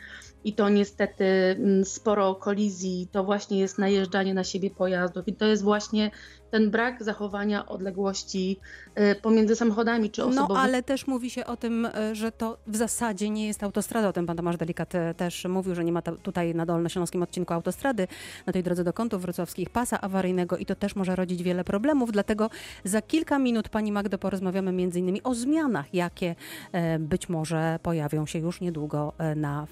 i 0.44 0.54
to 0.54 0.70
niestety 0.70 1.26
mm, 1.26 1.86
sporo 1.86 2.36
kolizji 2.36 2.57
kolizji 2.58 3.08
to 3.12 3.24
właśnie 3.24 3.60
jest 3.60 3.78
najeżdżanie 3.78 4.34
na 4.34 4.44
siebie 4.44 4.70
pojazdów 4.70 5.28
i 5.28 5.34
to 5.34 5.46
jest 5.46 5.64
właśnie 5.64 6.12
ten 6.52 6.72
brak 6.72 7.04
zachowania 7.04 7.66
odległości 7.66 8.60
y, 9.12 9.16
pomiędzy 9.22 9.56
samochodami 9.56 10.10
czy 10.10 10.24
osobowymi. 10.24 10.54
No 10.54 10.60
ale 10.60 10.84
też 10.84 11.08
mówi 11.08 11.30
się 11.30 11.46
o 11.46 11.58
tym, 11.58 11.86
y, 11.86 12.16
że 12.16 12.32
to 12.32 12.58
w 12.68 12.76
zasadzie 12.76 13.30
nie 13.30 13.48
jest 13.48 13.64
autostrada. 13.64 14.08
O 14.08 14.14
tym 14.14 14.26
pan 14.26 14.38
Tomasz 14.38 14.58
Delikat 14.58 14.96
y, 14.96 14.98
też 15.18 15.46
mówił, 15.46 15.76
że 15.76 15.86
nie 15.86 15.92
ma 15.92 16.02
tutaj 16.02 16.56
na 16.56 16.66
Dolnośląskim 16.66 17.24
odcinku 17.24 17.54
autostrady, 17.54 18.08
na 18.46 18.54
tej 18.54 18.64
drodze 18.64 18.84
do 18.84 18.94
kątów 18.94 19.22
wrocławskich 19.22 19.70
pasa 19.70 20.02
awaryjnego 20.02 20.58
i 20.58 20.66
to 20.66 20.76
też 20.76 20.96
może 20.96 21.16
rodzić 21.16 21.44
wiele 21.44 21.64
problemów. 21.64 22.12
Dlatego 22.12 22.50
za 22.84 23.02
kilka 23.02 23.40
minut 23.40 23.70
pani 23.70 23.92
Magdo 23.92 24.18
porozmawiamy 24.18 24.72
między 24.72 25.00
innymi 25.00 25.24
o 25.24 25.36
zmianach, 25.36 25.94
jakie 25.94 26.36
być 27.00 27.30
może 27.30 27.80
pojawią 27.84 28.26
się 28.26 28.40
już 28.40 28.62
niedługo 28.62 29.14
na 29.36 29.68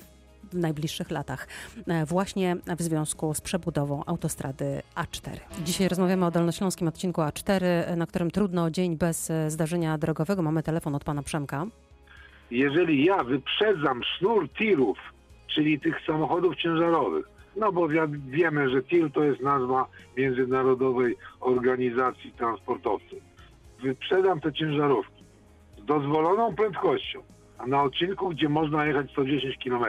w 0.55 0.59
najbliższych 0.59 1.12
latach, 1.12 1.47
e, 1.88 2.05
właśnie 2.05 2.55
w 2.77 2.81
związku 2.81 3.33
z 3.33 3.41
przebudową 3.41 4.03
autostrady 4.05 4.81
A4. 4.95 5.39
Dzisiaj 5.63 5.88
rozmawiamy 5.88 6.25
o 6.25 6.31
dolnośląskim 6.31 6.88
odcinku 6.88 7.21
A4, 7.21 7.62
na 7.97 8.05
którym 8.05 8.31
trudno 8.31 8.71
dzień 8.71 8.97
bez 8.97 9.29
e, 9.31 9.50
zdarzenia 9.50 9.97
drogowego. 9.97 10.41
Mamy 10.41 10.63
telefon 10.63 10.95
od 10.95 11.03
pana 11.03 11.24
Przemka. 11.24 11.65
Jeżeli 12.51 13.05
ja 13.05 13.24
wyprzedzam 13.24 14.01
sznur 14.03 14.50
tirów, 14.50 14.97
czyli 15.47 15.79
tych 15.79 15.95
samochodów 16.05 16.55
ciężarowych, 16.55 17.25
no 17.55 17.71
bo 17.71 17.88
wiemy, 18.27 18.69
że 18.69 18.83
TIR 18.83 19.12
to 19.12 19.24
jest 19.24 19.41
nazwa 19.41 19.88
Międzynarodowej 20.17 21.15
Organizacji 21.39 22.31
Transportowców. 22.31 23.19
Wyprzedam 23.83 24.41
te 24.41 24.53
ciężarówki 24.53 25.24
z 25.77 25.85
dozwoloną 25.85 26.55
prędkością, 26.55 27.19
a 27.57 27.67
na 27.67 27.83
odcinku, 27.83 28.29
gdzie 28.29 28.50
można 28.50 28.85
jechać 28.85 29.12
110 29.12 29.57
km, 29.63 29.85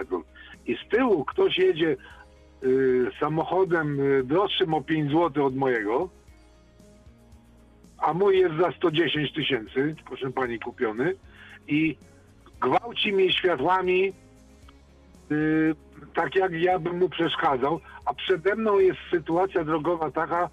i 0.67 0.77
z 0.77 0.89
tyłu 0.89 1.25
ktoś 1.25 1.59
jedzie 1.59 1.97
y, 2.65 3.11
samochodem 3.21 4.01
y, 4.01 4.25
droższym 4.25 4.75
o 4.75 4.83
5 4.83 5.13
zł 5.13 5.47
od 5.47 5.57
mojego, 5.57 6.09
a 7.99 8.13
mój 8.13 8.39
jest 8.39 8.55
za 8.57 8.73
110 8.73 9.33
tysięcy, 9.33 9.95
proszę 10.07 10.31
pani, 10.31 10.59
kupiony 10.59 11.15
i 11.69 11.97
gwałci 12.61 13.13
mnie 13.13 13.33
światłami 13.33 14.13
y, 15.31 15.75
tak 16.15 16.35
jak 16.35 16.53
ja 16.53 16.79
bym 16.79 16.99
mu 16.99 17.09
przeszkadzał, 17.09 17.81
a 18.05 18.15
przede 18.15 18.55
mną 18.57 18.79
jest 18.79 18.99
sytuacja 19.11 19.65
drogowa 19.65 20.11
taka, 20.11 20.51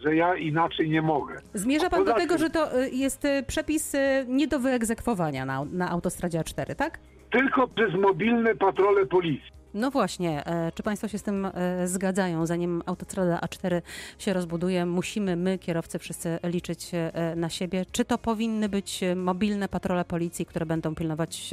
że 0.00 0.16
ja 0.16 0.36
inaczej 0.36 0.90
nie 0.90 1.02
mogę. 1.02 1.40
Zmierza 1.54 1.90
pan 1.90 2.04
do 2.04 2.14
tego, 2.14 2.38
że 2.38 2.50
to 2.50 2.82
y, 2.82 2.90
jest 2.90 3.24
y, 3.24 3.42
przepis 3.46 3.92
nie 4.26 4.48
do 4.48 4.58
wyegzekwowania 4.58 5.44
na, 5.44 5.64
na 5.64 5.90
autostradzie 5.90 6.40
A4, 6.40 6.74
tak? 6.74 6.98
Tylko 7.36 7.68
przez 7.68 7.94
mobilne 7.94 8.54
patrole 8.54 9.06
policji. 9.06 9.50
No 9.76 9.90
właśnie, 9.90 10.46
e, 10.46 10.72
czy 10.72 10.82
Państwo 10.82 11.08
się 11.08 11.18
z 11.18 11.22
tym 11.22 11.46
e, 11.46 11.88
zgadzają? 11.88 12.46
Zanim 12.46 12.82
autostrada 12.86 13.38
A4 13.38 13.82
się 14.18 14.32
rozbuduje, 14.32 14.86
musimy 14.86 15.36
my, 15.36 15.58
kierowcy, 15.58 15.98
wszyscy 15.98 16.38
liczyć 16.42 16.90
e, 16.92 17.36
na 17.36 17.48
siebie. 17.48 17.86
Czy 17.92 18.04
to 18.04 18.18
powinny 18.18 18.68
być 18.68 19.00
mobilne 19.16 19.68
patrole 19.68 20.04
policji, 20.04 20.46
które 20.46 20.66
będą 20.66 20.94
pilnować 20.94 21.50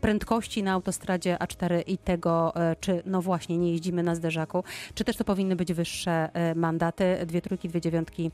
prędkości 0.00 0.62
na 0.62 0.72
autostradzie 0.72 1.36
A4 1.40 1.82
i 1.86 1.98
tego, 1.98 2.52
czy 2.80 3.02
no 3.06 3.22
właśnie 3.22 3.58
nie 3.58 3.72
jeździmy 3.72 4.02
na 4.02 4.14
zderzaku, 4.14 4.64
czy 4.94 5.04
też 5.04 5.16
to 5.16 5.24
powinny 5.24 5.56
być 5.56 5.72
wyższe 5.72 6.30
mandaty? 6.56 7.16
Dwie 7.26 7.42
trójki, 7.42 7.68
dwie 7.68 7.80
dziewiątki, 7.80 8.30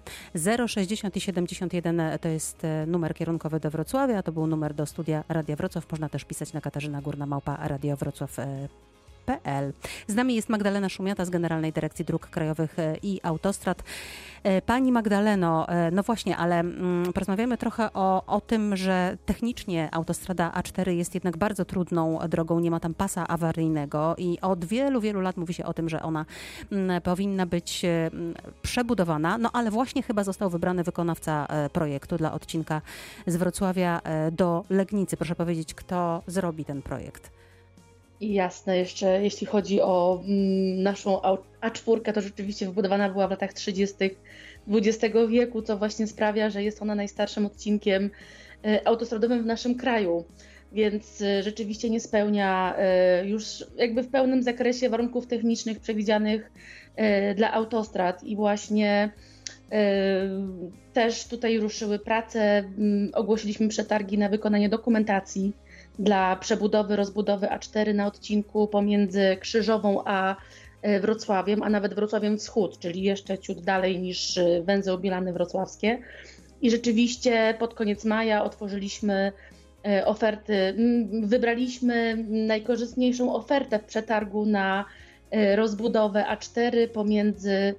060 0.66 1.16
i 1.16 1.20
71 1.20 2.02
to 2.20 2.28
jest 2.28 2.62
numer 2.86 3.14
kierunkowy 3.14 3.60
do 3.60 3.70
Wrocławia, 3.70 4.22
to 4.22 4.32
był 4.32 4.46
numer 4.46 4.74
do 4.74 4.86
studia 4.86 5.24
Radia 5.28 5.56
Wrocław. 5.56 5.90
Można 5.90 6.08
też 6.08 6.24
pisać 6.24 6.52
na 6.52 6.60
Katarzyna 6.60 7.02
Górna 7.02 7.26
Małpa 7.26 7.68
Radio 7.68 7.96
Wrocław 7.96 8.36
z 10.06 10.14
nami 10.14 10.34
jest 10.34 10.48
Magdalena 10.48 10.88
Szumiata 10.88 11.24
z 11.24 11.30
Generalnej 11.30 11.72
Dyrekcji 11.72 12.04
Dróg 12.04 12.26
Krajowych 12.26 12.78
e, 12.78 12.96
i 13.02 13.20
Autostrad. 13.22 13.82
E, 14.42 14.62
pani 14.62 14.92
Magdaleno, 14.92 15.68
e, 15.68 15.90
no 15.90 16.02
właśnie, 16.02 16.36
ale 16.36 16.60
mm, 16.60 17.12
porozmawiamy 17.12 17.58
trochę 17.58 17.92
o, 17.92 18.26
o 18.26 18.40
tym, 18.40 18.76
że 18.76 19.16
technicznie 19.26 19.88
autostrada 19.92 20.52
A4 20.56 20.90
jest 20.90 21.14
jednak 21.14 21.36
bardzo 21.36 21.64
trudną 21.64 22.18
drogą, 22.28 22.60
nie 22.60 22.70
ma 22.70 22.80
tam 22.80 22.94
pasa 22.94 23.28
awaryjnego 23.28 24.14
i 24.18 24.38
od 24.40 24.64
wielu, 24.64 25.00
wielu 25.00 25.20
lat 25.20 25.36
mówi 25.36 25.54
się 25.54 25.64
o 25.64 25.74
tym, 25.74 25.88
że 25.88 26.02
ona 26.02 26.26
mm, 26.72 27.02
powinna 27.02 27.46
być 27.46 27.86
przebudowana, 28.62 29.38
no 29.38 29.50
ale 29.52 29.70
właśnie 29.70 30.02
chyba 30.02 30.24
został 30.24 30.50
wybrany 30.50 30.84
wykonawca 30.84 31.46
projektu 31.72 32.16
dla 32.16 32.32
odcinka 32.32 32.82
z 33.26 33.36
Wrocławia 33.36 34.00
do 34.32 34.64
Legnicy. 34.70 35.16
Proszę 35.16 35.34
powiedzieć, 35.34 35.74
kto 35.74 36.22
zrobi 36.26 36.64
ten 36.64 36.82
projekt? 36.82 37.39
Jasne, 38.20 38.78
jeszcze 38.78 39.22
jeśli 39.22 39.46
chodzi 39.46 39.80
o 39.80 40.22
mm, 40.24 40.82
naszą 40.82 41.20
A4, 41.62 42.12
to 42.12 42.20
rzeczywiście 42.20 42.66
wybudowana 42.66 43.08
była 43.08 43.28
w 43.28 43.30
latach 43.30 43.52
30. 43.52 43.94
XX 44.68 45.14
wieku, 45.28 45.62
co 45.62 45.76
właśnie 45.76 46.06
sprawia, 46.06 46.50
że 46.50 46.62
jest 46.62 46.82
ona 46.82 46.94
najstarszym 46.94 47.46
odcinkiem 47.46 48.10
e, 48.64 48.88
autostradowym 48.88 49.42
w 49.42 49.46
naszym 49.46 49.74
kraju. 49.74 50.24
Więc 50.72 51.22
e, 51.22 51.42
rzeczywiście 51.42 51.90
nie 51.90 52.00
spełnia 52.00 52.74
e, 52.78 53.26
już 53.26 53.64
jakby 53.76 54.02
w 54.02 54.10
pełnym 54.10 54.42
zakresie 54.42 54.90
warunków 54.90 55.26
technicznych 55.26 55.80
przewidzianych 55.80 56.52
dla 57.36 57.52
autostrad. 57.52 58.24
I 58.24 58.36
właśnie 58.36 59.10
też 60.92 61.28
tutaj 61.28 61.58
ruszyły 61.58 61.98
prace. 61.98 62.64
Ogłosiliśmy 63.12 63.68
przetargi 63.68 64.18
na 64.18 64.28
wykonanie 64.28 64.68
dokumentacji 64.68 65.52
dla 65.98 66.36
przebudowy, 66.36 66.96
rozbudowy 66.96 67.46
A4 67.46 67.94
na 67.94 68.06
odcinku 68.06 68.68
pomiędzy 68.68 69.36
Krzyżową 69.40 70.02
a 70.04 70.36
e, 70.82 71.00
Wrocławiem, 71.00 71.62
a 71.62 71.70
nawet 71.70 71.94
Wrocławiem 71.94 72.38
Wschód, 72.38 72.78
czyli 72.78 73.02
jeszcze 73.02 73.38
ciut 73.38 73.60
dalej 73.60 73.98
niż 73.98 74.38
e, 74.38 74.62
węzeł 74.62 74.98
Bielany 74.98 75.32
Wrocławskie. 75.32 75.98
I 76.62 76.70
rzeczywiście 76.70 77.54
pod 77.58 77.74
koniec 77.74 78.04
maja 78.04 78.44
otworzyliśmy 78.44 79.32
e, 79.86 80.06
oferty, 80.06 80.74
wybraliśmy 81.22 82.24
najkorzystniejszą 82.28 83.34
ofertę 83.34 83.78
w 83.78 83.84
przetargu 83.84 84.46
na 84.46 84.84
rozbudowę 85.56 86.24
A4 86.30 86.88
pomiędzy 86.88 87.74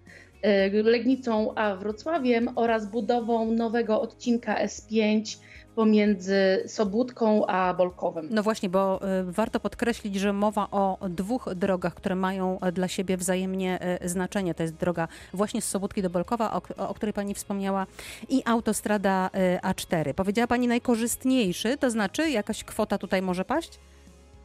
Legnicą 0.83 1.55
a 1.55 1.75
Wrocławiem 1.75 2.49
oraz 2.55 2.91
budową 2.91 3.51
nowego 3.51 4.01
odcinka 4.01 4.65
S5 4.65 5.37
pomiędzy 5.75 6.63
Sobótką 6.67 7.45
a 7.45 7.73
Bolkowem. 7.73 8.27
No 8.31 8.43
właśnie, 8.43 8.69
bo 8.69 8.99
y, 9.29 9.31
warto 9.31 9.59
podkreślić, 9.59 10.15
że 10.15 10.33
mowa 10.33 10.67
o 10.71 10.97
dwóch 11.09 11.49
drogach, 11.55 11.93
które 11.93 12.15
mają 12.15 12.59
dla 12.73 12.87
siebie 12.87 13.17
wzajemnie 13.17 13.79
y, 14.03 14.09
znaczenie. 14.09 14.53
To 14.53 14.63
jest 14.63 14.75
droga 14.75 15.07
właśnie 15.33 15.61
z 15.61 15.69
Sobótki 15.69 16.01
do 16.01 16.09
Bolkowa, 16.09 16.53
o, 16.53 16.87
o 16.89 16.93
której 16.93 17.13
Pani 17.13 17.33
wspomniała, 17.33 17.87
i 18.29 18.41
autostrada 18.45 19.29
y, 19.57 19.67
A4. 19.67 20.13
Powiedziała 20.13 20.47
Pani 20.47 20.67
najkorzystniejszy, 20.67 21.77
to 21.77 21.89
znaczy 21.89 22.29
jakaś 22.29 22.63
kwota 22.63 22.97
tutaj 22.97 23.21
może 23.21 23.45
paść? 23.45 23.79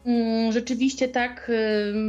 Mm, 0.06 0.52
rzeczywiście 0.52 1.08
tak. 1.08 1.50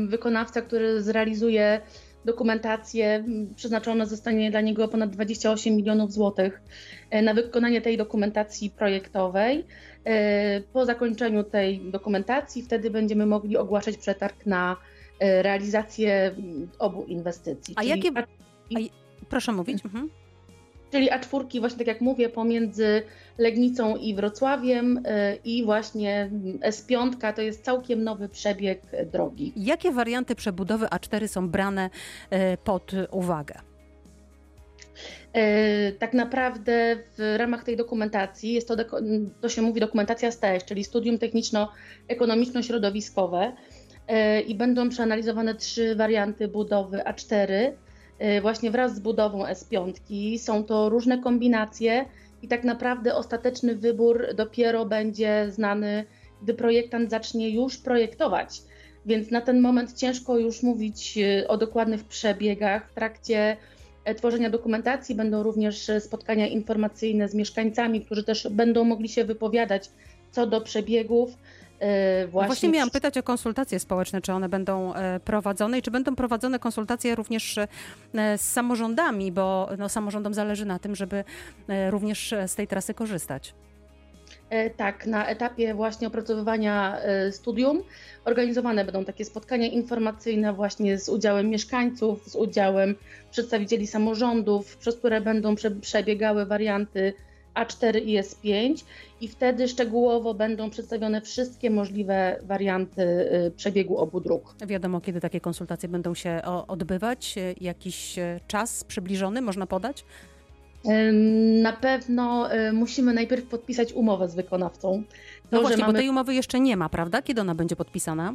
Wykonawca, 0.08 0.62
który 0.62 1.02
zrealizuje 1.02 1.82
dokumentację. 2.28 3.24
Przeznaczone 3.56 4.06
zostanie 4.06 4.52
dla 4.52 4.62
niego 4.62 4.88
ponad 4.88 5.10
28 5.10 5.76
milionów 5.76 6.14
złotych 6.14 6.62
e, 7.10 7.22
na 7.22 7.34
wykonanie 7.34 7.82
tej 7.82 7.98
dokumentacji 7.98 8.70
projektowej. 8.70 9.66
E, 10.06 10.62
po 10.62 10.86
zakończeniu 10.86 11.44
tej 11.44 11.92
dokumentacji 11.92 12.64
wtedy 12.64 12.90
będziemy 12.90 13.26
mogli 13.26 13.58
ogłaszać 13.58 13.98
przetarg 13.98 14.46
na 14.46 14.78
e, 15.20 15.44
realizację 15.44 16.36
obu 16.80 17.04
inwestycji. 17.04 17.74
A 17.78 17.84
jakie... 17.84 18.10
A, 18.16 18.80
proszę 19.30 19.52
mówić. 19.52 19.86
Mhm. 19.86 20.10
Czyli 20.92 21.12
A4, 21.12 21.60
właśnie 21.60 21.78
tak 21.78 21.88
jak 21.88 22.02
mówię, 22.02 22.30
pomiędzy 22.30 23.04
Legnicą 23.38 23.96
i 23.96 24.16
Wrocławiem 24.16 24.98
y, 24.98 25.02
i 25.46 25.66
właśnie 25.66 26.30
S5 26.60 27.34
to 27.34 27.42
jest 27.42 27.64
całkiem 27.64 28.04
nowy 28.04 28.30
przebieg 28.30 28.82
drogi. 29.12 29.54
Jakie 29.56 29.92
warianty 29.92 30.36
przebudowy 30.36 30.86
A4 30.86 31.28
są 31.28 31.50
brane 31.50 31.90
y, 32.34 32.58
pod 32.64 32.92
uwagę? 33.12 33.56
Y, 35.38 35.96
tak 36.00 36.14
naprawdę 36.14 36.98
w 37.18 37.36
ramach 37.38 37.64
tej 37.64 37.78
dokumentacji 37.78 38.54
jest 38.54 38.68
to, 38.68 38.76
to 39.42 39.50
się 39.50 39.62
mówi 39.62 39.80
dokumentacja 39.80 40.32
STS, 40.32 40.66
czyli 40.66 40.84
Studium 40.84 41.18
Techniczno-Ekonomiczno-Środowiskowe 41.18 43.52
i 44.48 44.56
będą 44.56 44.90
przeanalizowane 44.90 45.56
trzy 45.56 45.96
warianty 45.96 46.48
budowy 46.48 46.98
A4 46.98 47.52
Y, 47.52 47.87
właśnie 48.42 48.72
wraz 48.72 48.96
z 48.96 49.00
budową 49.00 49.44
S5. 49.44 49.94
Są 50.38 50.64
to 50.64 50.90
różne 50.90 51.18
kombinacje 51.18 52.06
i 52.42 52.48
tak 52.48 52.64
naprawdę 52.64 53.16
ostateczny 53.16 53.76
wybór 53.76 54.28
dopiero 54.36 54.86
będzie 54.86 55.48
znany, 55.50 56.06
gdy 56.42 56.54
projektant 56.54 57.10
zacznie 57.10 57.50
już 57.50 57.78
projektować. 57.78 58.62
Więc 59.06 59.32
na 59.32 59.42
ten 59.42 59.62
moment 59.62 59.94
ciężko 59.94 60.38
już 60.38 60.64
mówić 60.64 61.18
y, 61.18 61.48
o 61.48 61.58
dokładnych 61.58 62.04
przebiegach. 62.04 62.90
W 62.90 62.94
trakcie 62.94 63.58
e, 64.06 64.16
tworzenia 64.16 64.50
dokumentacji 64.50 65.16
będą 65.16 65.44
również 65.44 65.92
spotkania 66.00 66.48
informacyjne 66.48 67.30
z 67.30 67.36
mieszkańcami, 67.36 68.02
którzy 68.02 68.24
też 68.24 68.48
będą 68.52 68.84
mogli 68.84 69.10
się 69.10 69.26
wypowiadać 69.26 69.90
co 70.32 70.48
do 70.48 70.62
przebiegów. 70.62 71.38
Właśnie, 71.80 72.42
no 72.42 72.48
właśnie 72.48 72.70
miałam 72.70 72.90
pytać 72.90 73.18
o 73.18 73.24
konsultacje 73.24 73.80
społeczne, 73.80 74.22
czy 74.22 74.34
one 74.34 74.50
będą 74.50 74.94
prowadzone 75.26 75.80
i 75.80 75.82
czy 75.82 75.92
będą 75.92 76.16
prowadzone 76.16 76.60
konsultacje 76.60 77.16
również 77.16 77.60
z 78.14 78.42
samorządami, 78.42 79.32
bo 79.32 79.70
no, 79.78 79.90
samorządom 79.90 80.34
zależy 80.34 80.66
na 80.66 80.80
tym, 80.80 80.96
żeby 80.96 81.24
również 81.90 82.34
z 82.48 82.56
tej 82.56 82.68
trasy 82.68 82.94
korzystać. 82.94 83.54
E, 84.50 84.70
tak, 84.70 85.06
na 85.06 85.28
etapie 85.28 85.74
właśnie 85.74 86.08
opracowywania 86.08 87.00
e, 87.00 87.32
studium 87.32 87.84
organizowane 88.26 88.86
będą 88.86 89.06
takie 89.06 89.26
spotkania 89.26 89.68
informacyjne 89.68 90.54
właśnie 90.54 90.98
z 90.98 91.10
udziałem 91.10 91.50
mieszkańców, 91.50 92.30
z 92.30 92.36
udziałem 92.36 92.96
przedstawicieli 93.32 93.88
samorządów, 93.88 94.78
przez 94.78 94.98
które 94.98 95.22
będą 95.22 95.56
przebiegały 95.82 96.46
warianty 96.46 97.14
A4 97.66 98.02
i 98.06 98.20
S5 98.20 98.84
i 99.22 99.28
wtedy 99.28 99.68
szczegółowo 99.68 100.34
będą 100.34 100.70
przedstawione 100.70 101.22
wszystkie 101.22 101.70
możliwe 101.70 102.40
warianty 102.44 103.02
e, 103.02 103.52
przebiegu 103.52 103.98
obu 103.98 104.22
dróg. 104.22 104.56
Wiadomo, 104.68 105.02
kiedy 105.02 105.22
takie 105.22 105.42
konsultacje 105.42 105.90
będą 105.90 106.14
się 106.14 106.42
odbywać? 106.68 107.36
Jakiś 107.62 108.16
czas 108.48 108.84
przybliżony 108.84 109.42
można 109.42 109.68
podać? 109.68 110.06
Na 111.62 111.74
pewno 111.74 112.50
musimy 112.74 113.14
najpierw 113.14 113.46
podpisać 113.46 113.94
umowę 113.94 114.30
z 114.30 114.36
wykonawcą. 114.36 115.04
To, 115.50 115.56
no 115.56 115.62
właśnie, 115.62 115.78
mamy... 115.78 115.94
bo 115.94 116.00
tej 116.00 116.10
umowy 116.10 116.34
jeszcze 116.34 116.60
nie 116.60 116.78
ma, 116.78 116.90
prawda? 116.90 117.22
Kiedy 117.22 117.42
ona 117.42 117.56
będzie 117.56 117.76
podpisana? 117.76 118.34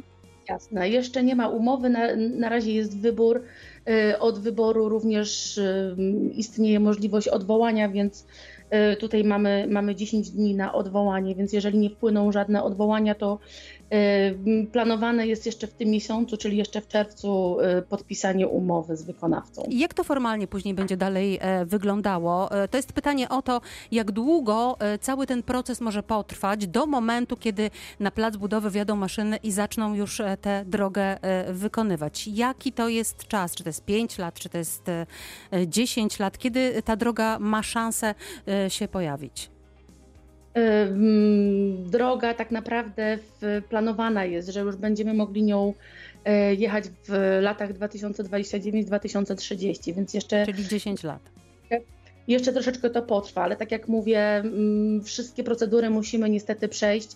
Jasne, 0.49 0.89
jeszcze 0.89 1.23
nie 1.23 1.35
ma 1.35 1.47
umowy, 1.47 1.89
na, 1.89 2.15
na 2.15 2.49
razie 2.49 2.73
jest 2.73 2.97
wybór. 2.97 3.43
Od 4.19 4.39
wyboru 4.39 4.89
również 4.89 5.59
istnieje 6.35 6.79
możliwość 6.79 7.27
odwołania, 7.27 7.89
więc 7.89 8.25
tutaj 8.99 9.23
mamy, 9.23 9.67
mamy 9.69 9.95
10 9.95 10.29
dni 10.29 10.55
na 10.55 10.73
odwołanie, 10.73 11.35
więc 11.35 11.53
jeżeli 11.53 11.77
nie 11.77 11.89
wpłyną 11.89 12.31
żadne 12.31 12.63
odwołania, 12.63 13.15
to 13.15 13.39
Y, 13.82 13.82
planowane 14.71 15.27
jest 15.27 15.45
jeszcze 15.45 15.67
w 15.67 15.73
tym 15.73 15.89
miesiącu, 15.89 16.37
czyli 16.37 16.57
jeszcze 16.57 16.81
w 16.81 16.87
czerwcu, 16.87 17.57
y, 17.59 17.81
podpisanie 17.81 18.47
umowy 18.47 18.97
z 18.97 19.03
wykonawcą. 19.03 19.63
Jak 19.69 19.93
to 19.93 20.03
formalnie 20.03 20.47
później 20.47 20.73
będzie 20.73 20.97
dalej 20.97 21.39
e, 21.41 21.65
wyglądało? 21.65 22.51
E, 22.51 22.67
to 22.67 22.77
jest 22.77 22.93
pytanie 22.93 23.29
o 23.29 23.41
to, 23.41 23.61
jak 23.91 24.11
długo 24.11 24.77
e, 24.79 24.97
cały 24.97 25.27
ten 25.27 25.43
proces 25.43 25.81
może 25.81 26.03
potrwać 26.03 26.67
do 26.67 26.85
momentu, 26.85 27.37
kiedy 27.37 27.69
na 27.99 28.11
plac 28.11 28.37
budowy 28.37 28.69
wjadą 28.69 28.95
maszyny 28.95 29.37
i 29.37 29.51
zaczną 29.51 29.95
już 29.95 30.21
tę 30.41 30.65
drogę 30.67 31.17
wykonywać. 31.49 32.27
Jaki 32.27 32.71
to 32.71 32.89
jest 32.89 33.27
czas? 33.27 33.55
Czy 33.55 33.63
to 33.63 33.69
jest 33.69 33.85
5 33.85 34.17
lat, 34.17 34.39
czy 34.39 34.49
to 34.49 34.57
jest 34.57 34.83
10 35.67 36.19
lat? 36.19 36.37
Kiedy 36.37 36.81
ta 36.85 36.95
droga 36.95 37.39
ma 37.39 37.63
szansę 37.63 38.15
się 38.69 38.87
pojawić? 38.87 39.52
Droga 41.85 42.33
tak 42.33 42.51
naprawdę 42.51 43.17
planowana 43.69 44.25
jest, 44.25 44.49
że 44.49 44.59
już 44.59 44.75
będziemy 44.75 45.13
mogli 45.13 45.43
nią 45.43 45.73
e, 46.25 46.53
jechać 46.53 46.85
w 47.07 47.39
latach 47.41 47.73
2029-2030, 47.73 49.95
więc 49.95 50.13
jeszcze. 50.13 50.45
Czyli 50.45 50.67
10 50.67 51.03
lat. 51.03 51.21
Jeszcze 52.27 52.53
troszeczkę 52.53 52.89
to 52.89 53.01
potrwa, 53.01 53.43
ale 53.43 53.55
tak 53.55 53.71
jak 53.71 53.87
mówię, 53.87 54.43
wszystkie 55.03 55.43
procedury 55.43 55.89
musimy 55.89 56.29
niestety 56.29 56.67
przejść. 56.67 57.09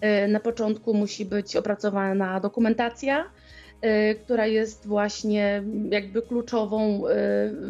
E, 0.00 0.28
na 0.28 0.40
początku 0.40 0.94
musi 0.94 1.24
być 1.24 1.56
opracowana 1.56 2.40
dokumentacja, 2.40 3.30
e, 3.80 4.14
która 4.14 4.46
jest 4.46 4.86
właśnie 4.86 5.62
jakby 5.90 6.22
kluczową 6.22 7.02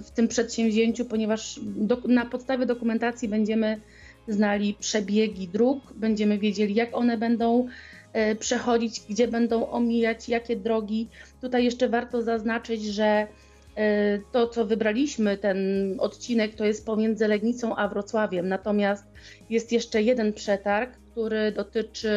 w 0.05 0.11
tym 0.15 0.29
przedsięwzięciu, 0.29 1.05
ponieważ 1.05 1.61
na 2.09 2.27
podstawie 2.27 2.67
dokumentacji 2.67 3.29
będziemy 3.29 3.81
znali 4.29 4.75
przebiegi 4.81 5.49
dróg, 5.49 5.93
będziemy 5.95 6.39
wiedzieli, 6.39 6.75
jak 6.75 6.97
one 6.97 7.19
będą 7.19 7.69
e, 8.13 8.35
przechodzić, 8.35 9.01
gdzie 9.09 9.29
będą 9.29 9.71
omijać, 9.71 10.29
jakie 10.29 10.57
drogi. 10.57 11.09
Tutaj 11.41 11.65
jeszcze 11.65 11.89
warto 11.89 12.23
zaznaczyć, 12.23 12.85
że 12.85 13.27
e, 13.77 14.19
to, 14.33 14.49
co 14.49 14.67
wybraliśmy, 14.67 15.39
ten 15.39 15.59
odcinek, 15.99 16.55
to 16.55 16.65
jest 16.65 16.87
pomiędzy 16.87 17.29
Legnicą 17.29 17.77
a 17.77 17.89
Wrocławiem. 17.89 18.49
Natomiast 18.49 19.05
jest 19.51 19.73
jeszcze 19.73 20.03
jeden 20.03 20.33
przetarg, 20.33 20.99
który 21.13 21.53
dotyczy 21.53 22.11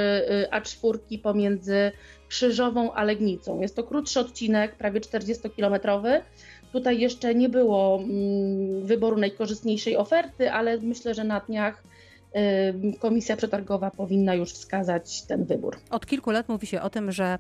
e, 0.52 0.60
A4 0.60 1.22
pomiędzy 1.22 1.92
Krzyżową 2.28 2.94
a 2.94 3.04
Legnicą. 3.04 3.62
Jest 3.62 3.76
to 3.76 3.84
krótszy 3.84 4.20
odcinek, 4.20 4.76
prawie 4.76 5.00
40-kilometrowy. 5.00 6.22
Tutaj 6.72 7.00
jeszcze 7.00 7.36
nie 7.36 7.50
było 7.50 8.00
mm, 8.04 8.86
wyboru 8.86 9.18
najkorzystniejszej 9.18 9.98
oferty, 9.98 10.52
ale 10.52 10.78
myślę, 10.78 11.14
że 11.14 11.24
na 11.24 11.40
dniach 11.40 11.84
komisja 13.00 13.38
przetargowa 13.38 13.92
powinna 13.92 14.36
już 14.36 14.54
wskazać 14.54 15.22
ten 15.22 15.46
wybór. 15.46 15.78
Od 15.90 16.06
kilku 16.06 16.32
lat 16.32 16.50
mówi 16.50 16.68
się 16.68 16.82
o 16.82 16.90
tym, 16.90 17.12
że 17.12 17.40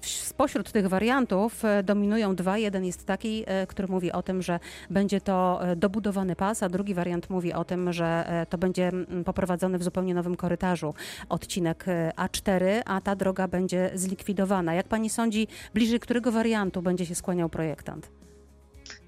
spośród 0.00 0.72
tych 0.72 0.88
wariantów 0.88 1.64
e, 1.64 1.82
dominują 1.82 2.36
dwa. 2.36 2.58
Jeden 2.58 2.84
jest 2.84 3.06
taki, 3.06 3.44
e, 3.46 3.66
który 3.66 3.88
mówi 3.88 4.12
o 4.12 4.22
tym, 4.22 4.42
że 4.42 4.60
będzie 4.90 5.20
to 5.20 5.60
e, 5.62 5.76
dobudowany 5.76 6.36
pas, 6.36 6.62
a 6.62 6.68
drugi 6.68 6.94
wariant 6.94 7.30
mówi 7.30 7.52
o 7.52 7.64
tym, 7.64 7.92
że 7.92 8.24
to 8.50 8.58
będzie 8.58 8.90
poprowadzony 9.24 9.78
w 9.78 9.82
zupełnie 9.82 10.14
nowym 10.14 10.36
korytarzu 10.36 10.94
odcinek 11.28 11.84
A4, 12.16 12.82
a 12.86 13.00
ta 13.00 13.16
droga 13.16 13.48
będzie 13.48 13.90
zlikwidowana. 13.94 14.74
Jak 14.74 14.88
pani 14.88 15.10
sądzi, 15.10 15.46
bliżej 15.74 16.00
którego 16.00 16.32
wariantu 16.32 16.82
będzie 16.82 17.06
się 17.06 17.14
skłaniał 17.14 17.48
projektant? 17.48 18.23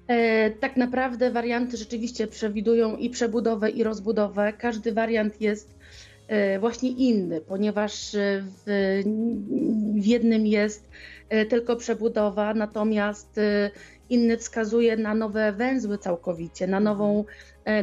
E, 0.07 0.49
tak 0.51 0.77
naprawdę 0.77 1.31
warianty 1.31 1.77
rzeczywiście 1.77 2.27
przewidują 2.27 2.95
i 2.97 3.09
przebudowę, 3.09 3.69
i 3.69 3.83
rozbudowę. 3.83 4.53
Każdy 4.53 4.91
wariant 4.91 5.41
jest 5.41 5.75
e, 6.27 6.59
właśnie 6.59 6.89
inny, 6.89 7.41
ponieważ 7.41 8.11
w, 8.65 9.01
w 10.01 10.05
jednym 10.05 10.45
jest 10.45 10.89
e, 11.29 11.45
tylko 11.45 11.75
przebudowa, 11.75 12.53
natomiast 12.53 13.39
inny 14.09 14.37
wskazuje 14.37 14.97
na 14.97 15.13
nowe 15.13 15.51
węzły 15.51 15.97
całkowicie, 15.97 16.67
na, 16.67 16.79
nową, 16.79 17.25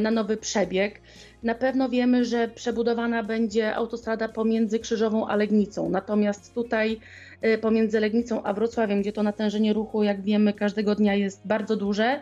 na 0.01 0.11
nowy 0.11 0.37
przebieg. 0.37 1.01
Na 1.43 1.55
pewno 1.55 1.89
wiemy, 1.89 2.25
że 2.25 2.47
przebudowana 2.47 3.23
będzie 3.23 3.75
autostrada 3.75 4.27
pomiędzy 4.27 4.79
Krzyżową 4.79 5.27
a 5.27 5.35
Legnicą, 5.35 5.89
natomiast 5.89 6.53
tutaj 6.53 6.99
pomiędzy 7.61 7.99
Legnicą 7.99 8.43
a 8.43 8.53
Wrocławiem, 8.53 9.01
gdzie 9.01 9.13
to 9.13 9.23
natężenie 9.23 9.73
ruchu, 9.73 10.03
jak 10.03 10.21
wiemy, 10.21 10.53
każdego 10.53 10.95
dnia 10.95 11.15
jest 11.15 11.47
bardzo 11.47 11.75
duże. 11.75 12.21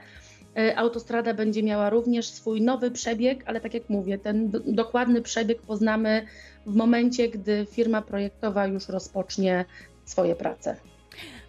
Y, 0.58 0.78
autostrada 0.78 1.34
będzie 1.34 1.64
miała 1.64 1.90
również 1.90 2.26
swój 2.28 2.62
nowy 2.62 2.92
przebieg, 2.92 3.44
ale 3.46 3.62
tak 3.62 3.74
jak 3.74 3.90
mówię, 3.90 4.18
ten 4.18 4.52
dokładny 4.66 5.22
przebieg 5.22 5.62
poznamy 5.62 6.26
w 6.66 6.76
momencie, 6.76 7.30
gdy 7.30 7.66
firma 7.72 8.02
projektowa 8.02 8.68
już 8.68 8.88
rozpocznie 8.90 9.66
swoje 10.06 10.36
prace. 10.36 10.76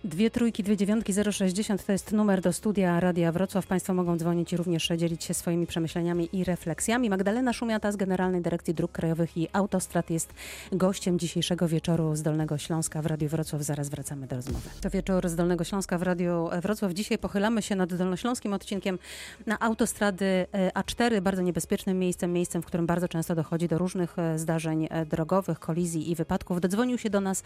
Dwie 0.05 0.31
trójki, 0.31 0.63
dwie 0.63 0.77
dziewiątki, 0.77 1.13
060 1.33 1.87
to 1.87 1.93
jest 1.93 2.13
numer 2.13 2.41
do 2.41 2.53
studia 2.53 3.01
Radia 3.01 3.33
Wrocław. 3.33 3.67
Państwo 3.67 3.95
mogą 3.95 4.17
dzwonić 4.17 4.53
i 4.53 4.57
również 4.57 4.89
dzielić 4.97 5.25
się 5.25 5.35
swoimi 5.35 5.67
przemyśleniami 5.67 6.29
i 6.33 6.45
refleksjami. 6.45 7.11
Magdalena 7.11 7.53
Szumiata 7.53 7.93
z 7.93 7.97
Generalnej 7.97 8.43
Dyrekcji 8.43 8.75
Dróg 8.75 8.93
Krajowych 8.93 9.37
i 9.37 9.49
Autostrad 9.53 10.11
jest 10.11 10.35
gościem 10.73 11.19
dzisiejszego 11.19 11.69
wieczoru 11.69 12.17
z 12.17 12.23
Dolnego 12.23 12.59
Śląska 12.59 13.03
w 13.03 13.07
Radiu 13.07 13.29
Wrocław. 13.29 13.63
Zaraz 13.63 13.89
wracamy 13.89 14.27
do 14.27 14.37
rozmowy. 14.37 14.69
To 14.81 14.91
wieczór 14.91 15.29
z 15.29 15.37
Dolnego 15.37 15.65
Śląska 15.65 15.99
w 15.99 16.03
Radiu 16.03 16.49
Wrocław. 16.63 16.93
Dzisiaj 16.93 17.19
pochylamy 17.19 17.63
się 17.63 17.77
nad 17.77 17.95
dolnośląskim 17.95 18.53
odcinkiem 18.53 18.99
na 19.47 19.61
autostrady 19.61 20.47
e, 20.53 20.71
A4, 20.71 21.21
bardzo 21.21 21.43
niebezpiecznym 21.43 21.99
miejscem, 21.99 22.33
miejscem, 22.33 22.63
w 22.63 22.67
którym 22.67 22.87
bardzo 22.87 23.09
często 23.09 23.35
dochodzi 23.35 23.69
do 23.69 23.79
różnych 23.79 24.19
e, 24.19 24.39
zdarzeń 24.39 24.87
e, 24.91 25.07
drogowych, 25.07 25.59
kolizji 25.59 26.11
i 26.11 26.15
wypadków. 26.15 26.61
Dodzwonił 26.61 26.99
się 26.99 27.11
do 27.11 27.21
nas 27.21 27.43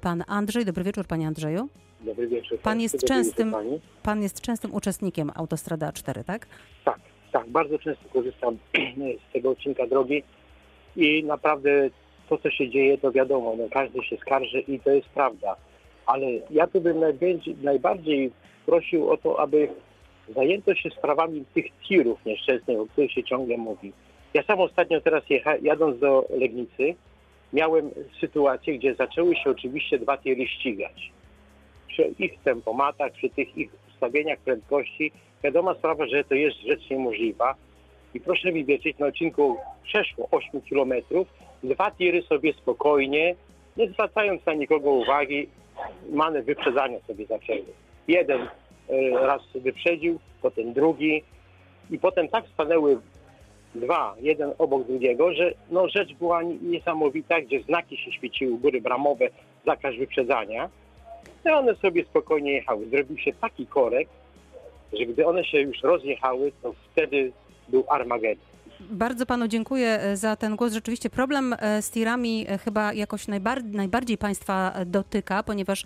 pan 0.00 0.24
Andrzej. 0.26 0.64
Dobry 0.64 0.84
wieczór, 0.84 1.06
panie 1.06 1.26
Andrzeju. 1.26 1.68
Dobry 2.00 2.28
wieczór. 2.28 2.58
Pan 2.58 2.80
jest, 2.80 3.04
częstym, 3.04 3.56
pan 4.02 4.22
jest 4.22 4.40
częstym 4.40 4.74
uczestnikiem 4.74 5.30
Autostrada 5.34 5.92
4, 5.92 6.24
tak? 6.24 6.46
Tak, 6.84 6.98
tak. 7.32 7.48
Bardzo 7.48 7.78
często 7.78 8.08
korzystam 8.12 8.58
z 9.28 9.32
tego 9.32 9.50
odcinka 9.50 9.86
drogi 9.86 10.22
i 10.96 11.24
naprawdę 11.24 11.90
to, 12.28 12.38
co 12.38 12.50
się 12.50 12.70
dzieje, 12.70 12.98
to 12.98 13.12
wiadomo, 13.12 13.54
no, 13.58 13.64
każdy 13.70 14.02
się 14.04 14.16
skarży 14.16 14.60
i 14.60 14.80
to 14.80 14.90
jest 14.90 15.08
prawda. 15.08 15.56
Ale 16.06 16.26
ja 16.50 16.66
tu 16.66 16.80
bym 16.80 17.00
najbardziej, 17.00 17.56
najbardziej 17.62 18.32
prosił 18.66 19.10
o 19.10 19.16
to, 19.16 19.40
aby 19.40 19.68
zajęto 20.34 20.74
się 20.74 20.90
sprawami 20.90 21.44
tych 21.54 21.66
tirów 21.88 22.24
nieszczęsnych, 22.26 22.80
o 22.80 22.86
których 22.86 23.12
się 23.12 23.24
ciągle 23.24 23.56
mówi. 23.56 23.92
Ja 24.34 24.42
sam 24.42 24.60
ostatnio 24.60 25.00
teraz 25.00 25.30
jecha, 25.30 25.56
jadąc 25.56 25.98
do 25.98 26.26
Legnicy, 26.30 26.94
miałem 27.52 27.90
sytuację, 28.20 28.78
gdzie 28.78 28.94
zaczęły 28.94 29.36
się 29.36 29.50
oczywiście 29.50 29.98
dwa 29.98 30.18
tiry 30.18 30.46
ścigać 30.46 31.12
przy 31.98 32.14
ich 32.18 32.38
tempomatach, 32.44 33.12
przy 33.12 33.30
tych 33.30 33.58
ich 33.58 33.70
ustawieniach 33.88 34.38
prędkości, 34.38 35.12
wiadoma 35.44 35.74
sprawa, 35.74 36.06
że 36.06 36.24
to 36.24 36.34
jest 36.34 36.56
rzecz 36.56 36.90
niemożliwa. 36.90 37.54
I 38.14 38.20
proszę 38.20 38.52
mi 38.52 38.64
wierzyć, 38.64 38.98
na 38.98 39.06
odcinku 39.06 39.56
przeszło 39.82 40.28
8 40.30 40.60
km, 40.70 40.92
dwa 41.62 41.90
tiry 41.90 42.22
sobie 42.22 42.52
spokojnie, 42.52 43.34
nie 43.76 43.88
zwracając 43.88 44.46
na 44.46 44.54
nikogo 44.54 44.90
uwagi, 44.90 45.48
mane 46.10 46.42
wyprzedzania 46.42 46.98
sobie 47.06 47.26
zaczęły. 47.26 47.64
Jeden 48.08 48.40
e, 48.40 48.48
raz 49.10 49.42
wyprzedził, 49.54 50.18
potem 50.42 50.72
drugi 50.72 51.22
i 51.90 51.98
potem 51.98 52.28
tak 52.28 52.44
stanęły 52.54 52.98
dwa, 53.74 54.14
jeden 54.20 54.52
obok 54.58 54.86
drugiego, 54.86 55.34
że 55.34 55.52
no, 55.70 55.88
rzecz 55.88 56.14
była 56.14 56.42
niesamowita, 56.42 57.40
gdzie 57.40 57.62
znaki 57.62 57.96
się 57.96 58.12
świeciły, 58.12 58.58
góry 58.58 58.80
bramowe, 58.80 59.28
zakaz 59.66 59.94
wyprzedzania. 59.96 60.68
I 61.48 61.50
one 61.50 61.74
sobie 61.74 62.04
spokojnie 62.04 62.52
jechały. 62.52 62.88
Zrobił 62.88 63.18
się 63.18 63.32
taki 63.32 63.66
korek, 63.66 64.08
że 64.92 65.06
gdy 65.06 65.26
one 65.26 65.44
się 65.44 65.60
już 65.60 65.82
rozjechały, 65.82 66.52
to 66.62 66.74
wtedy 66.92 67.32
był 67.68 67.84
Armagedon. 67.88 68.44
Bardzo 68.80 69.26
panu 69.26 69.48
dziękuję 69.48 70.00
e, 70.00 70.16
za 70.16 70.36
ten 70.36 70.56
głos. 70.56 70.72
Rzeczywiście 70.72 71.10
problem 71.10 71.54
e, 71.58 71.82
z 71.82 71.90
tirami 71.90 72.46
e, 72.48 72.58
chyba 72.58 72.92
jakoś 72.92 73.28
najbar 73.28 73.64
najbardziej 73.64 74.18
państwa 74.18 74.74
dotyka, 74.86 75.42
ponieważ 75.42 75.84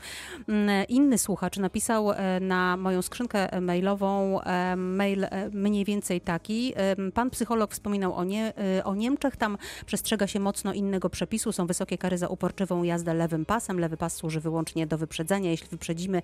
mm, 0.49 0.87
inny 0.89 1.19
słuchacz 1.19 1.57
napisał 1.57 2.09
na 2.41 2.77
moją 2.77 3.03
skrzynkę 3.03 3.61
mailową 3.61 4.41
mail 4.77 5.27
mniej 5.53 5.85
więcej 5.85 6.21
taki. 6.21 6.75
Pan 7.15 7.31
psycholog 7.31 7.73
wspominał 7.73 8.15
o, 8.15 8.25
nie, 8.25 8.53
o 8.85 8.95
Niemczech. 8.95 9.37
Tam 9.37 9.59
przestrzega 9.87 10.27
się 10.27 10.41
mocno 10.41 10.73
innego 10.73 11.11
przepisu. 11.11 11.53
Są 11.53 11.67
wysokie 11.67 11.99
kary 11.99 12.19
za 12.19 12.29
uporczywą 12.29 12.83
jazdę 12.83 13.15
lewym 13.15 13.45
pasem. 13.45 13.81
Lewy 13.81 13.97
pas 13.97 14.15
służy 14.15 14.41
wyłącznie 14.41 14.87
do 14.87 14.99
wyprzedzenia. 14.99 15.51
Jeśli 15.51 15.69
wyprzedzimy, 15.69 16.23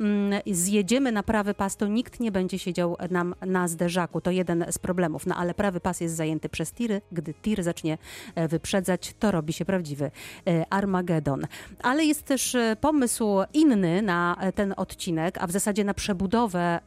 mm, 0.00 0.40
zjedziemy 0.46 1.12
na 1.12 1.22
prawy 1.22 1.54
pas, 1.54 1.76
to 1.76 1.86
nikt 1.86 2.20
nie 2.20 2.32
będzie 2.32 2.58
siedział 2.58 2.96
nam 3.10 3.34
na 3.46 3.68
zderzaku. 3.68 4.20
To 4.20 4.30
jeden 4.30 4.64
z 4.70 4.78
problemów. 4.78 5.26
No 5.26 5.34
ale 5.36 5.54
prawy 5.54 5.80
pas 5.80 6.00
jest 6.00 6.07
jest 6.08 6.16
zajęty 6.16 6.48
przez 6.48 6.72
tiry. 6.72 7.00
Gdy 7.12 7.34
tir 7.34 7.62
zacznie 7.62 7.98
e, 8.34 8.48
wyprzedzać, 8.48 9.14
to 9.18 9.30
robi 9.30 9.52
się 9.52 9.64
prawdziwy 9.64 10.10
e, 10.46 10.64
Armagedon. 10.70 11.46
Ale 11.82 12.04
jest 12.04 12.22
też 12.22 12.54
e, 12.54 12.76
pomysł 12.80 13.24
inny 13.52 14.02
na 14.02 14.36
ten 14.54 14.74
odcinek, 14.76 15.38
a 15.40 15.46
w 15.46 15.50
zasadzie 15.50 15.84
na 15.84 15.94
przebudowę 15.94 16.80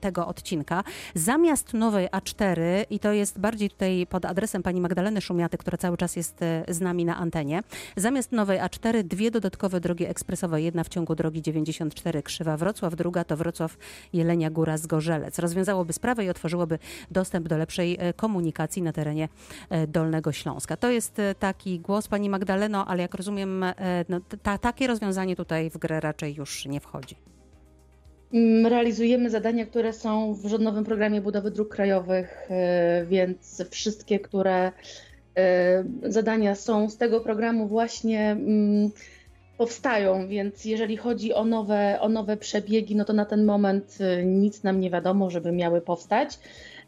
tego 0.00 0.26
odcinka. 0.26 0.84
Zamiast 1.14 1.74
nowej 1.74 2.08
A4, 2.08 2.60
i 2.90 2.98
to 2.98 3.12
jest 3.12 3.38
bardziej 3.38 3.70
tutaj 3.70 4.06
pod 4.10 4.24
adresem 4.24 4.62
pani 4.62 4.80
Magdaleny 4.80 5.20
Szumiaty, 5.20 5.58
która 5.58 5.78
cały 5.78 5.96
czas 5.96 6.16
jest 6.16 6.40
z 6.68 6.80
nami 6.80 7.04
na 7.04 7.16
antenie, 7.16 7.62
zamiast 7.96 8.32
nowej 8.32 8.58
A4 8.60 9.02
dwie 9.02 9.30
dodatkowe 9.30 9.80
drogi 9.80 10.04
ekspresowe. 10.06 10.62
Jedna 10.62 10.84
w 10.84 10.88
ciągu 10.88 11.14
drogi 11.14 11.42
94 11.42 12.22
Krzywa 12.22 12.56
Wrocław, 12.56 12.96
druga 12.96 13.24
to 13.24 13.36
Wrocław 13.36 13.76
Jelenia 14.12 14.50
Góra 14.50 14.78
Zgorzelec. 14.78 15.38
Rozwiązałoby 15.38 15.92
sprawę 15.92 16.24
i 16.24 16.28
otworzyłoby 16.28 16.78
dostęp 17.10 17.48
do 17.48 17.58
lepszej 17.58 17.98
komunikacji 18.16 18.43
komunikacji 18.44 18.82
na 18.82 18.92
terenie 18.92 19.28
e, 19.70 19.86
Dolnego 19.86 20.32
Śląska. 20.32 20.76
To 20.76 20.90
jest 20.90 21.18
e, 21.18 21.34
taki 21.34 21.80
głos 21.80 22.08
pani 22.08 22.30
Magdaleno, 22.30 22.86
ale 22.86 23.02
jak 23.02 23.14
rozumiem, 23.14 23.62
e, 23.62 23.74
no, 24.08 24.20
ta, 24.42 24.58
takie 24.58 24.86
rozwiązanie 24.86 25.36
tutaj 25.36 25.70
w 25.70 25.78
grę 25.78 26.00
raczej 26.00 26.34
już 26.34 26.66
nie 26.66 26.80
wchodzi. 26.80 27.16
Mm, 28.34 28.66
realizujemy 28.66 29.30
zadania, 29.30 29.66
które 29.66 29.92
są 29.92 30.34
w 30.34 30.46
rządowym 30.46 30.84
programie 30.84 31.20
budowy 31.20 31.50
dróg 31.50 31.68
krajowych, 31.68 32.48
więc 33.06 33.62
wszystkie, 33.70 34.20
które 34.20 34.72
zadania 36.02 36.54
są 36.54 36.90
z 36.90 36.96
tego 36.96 37.20
programu 37.20 37.68
właśnie 37.68 38.30
mm, 38.30 38.90
powstają, 39.58 40.28
więc 40.28 40.64
jeżeli 40.64 40.96
chodzi 40.96 41.34
o 41.34 41.44
nowe, 41.44 41.98
o 42.00 42.08
nowe 42.08 42.36
przebiegi, 42.36 42.96
no 42.96 43.04
to 43.04 43.12
na 43.12 43.24
ten 43.24 43.44
moment 43.44 43.98
nic 44.24 44.62
nam 44.62 44.80
nie 44.80 44.90
wiadomo, 44.90 45.30
żeby 45.30 45.52
miały 45.52 45.80
powstać. 45.80 46.38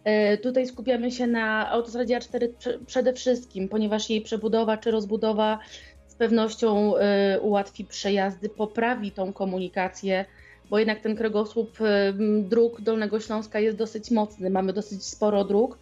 E, 0.06 0.36
tutaj 0.36 0.66
skupiamy 0.66 1.10
się 1.10 1.26
na 1.26 1.70
autostradzie 1.70 2.18
A4 2.18 2.48
przede 2.86 3.12
wszystkim, 3.12 3.68
ponieważ 3.68 4.10
jej 4.10 4.20
przebudowa 4.20 4.76
czy 4.76 4.90
rozbudowa 4.90 5.58
z 6.06 6.14
pewnością 6.14 6.96
e, 6.96 7.40
ułatwi 7.40 7.84
przejazdy, 7.84 8.48
poprawi 8.48 9.10
tą 9.10 9.32
komunikację, 9.32 10.24
bo 10.70 10.78
jednak 10.78 11.00
ten 11.00 11.16
kręgosłup 11.16 11.80
e, 11.80 12.12
dróg 12.42 12.80
Dolnego 12.80 13.20
Śląska 13.20 13.60
jest 13.60 13.76
dosyć 13.76 14.10
mocny, 14.10 14.50
mamy 14.50 14.72
dosyć 14.72 15.04
sporo 15.04 15.44
dróg. 15.44 15.78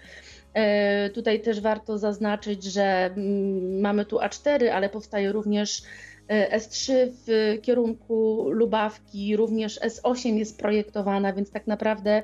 Tutaj 1.14 1.40
też 1.40 1.60
warto 1.60 1.98
zaznaczyć, 1.98 2.64
że 2.64 3.14
mamy 3.80 4.04
tu 4.04 4.16
A4, 4.16 4.66
ale 4.68 4.88
powstaje 4.88 5.32
również 5.32 5.82
S3 6.50 6.92
w 7.26 7.58
kierunku 7.62 8.46
Lubawki, 8.50 9.36
również 9.36 9.80
S8 9.80 10.34
jest 10.34 10.58
projektowana, 10.58 11.32
więc 11.32 11.50
tak 11.50 11.66
naprawdę 11.66 12.22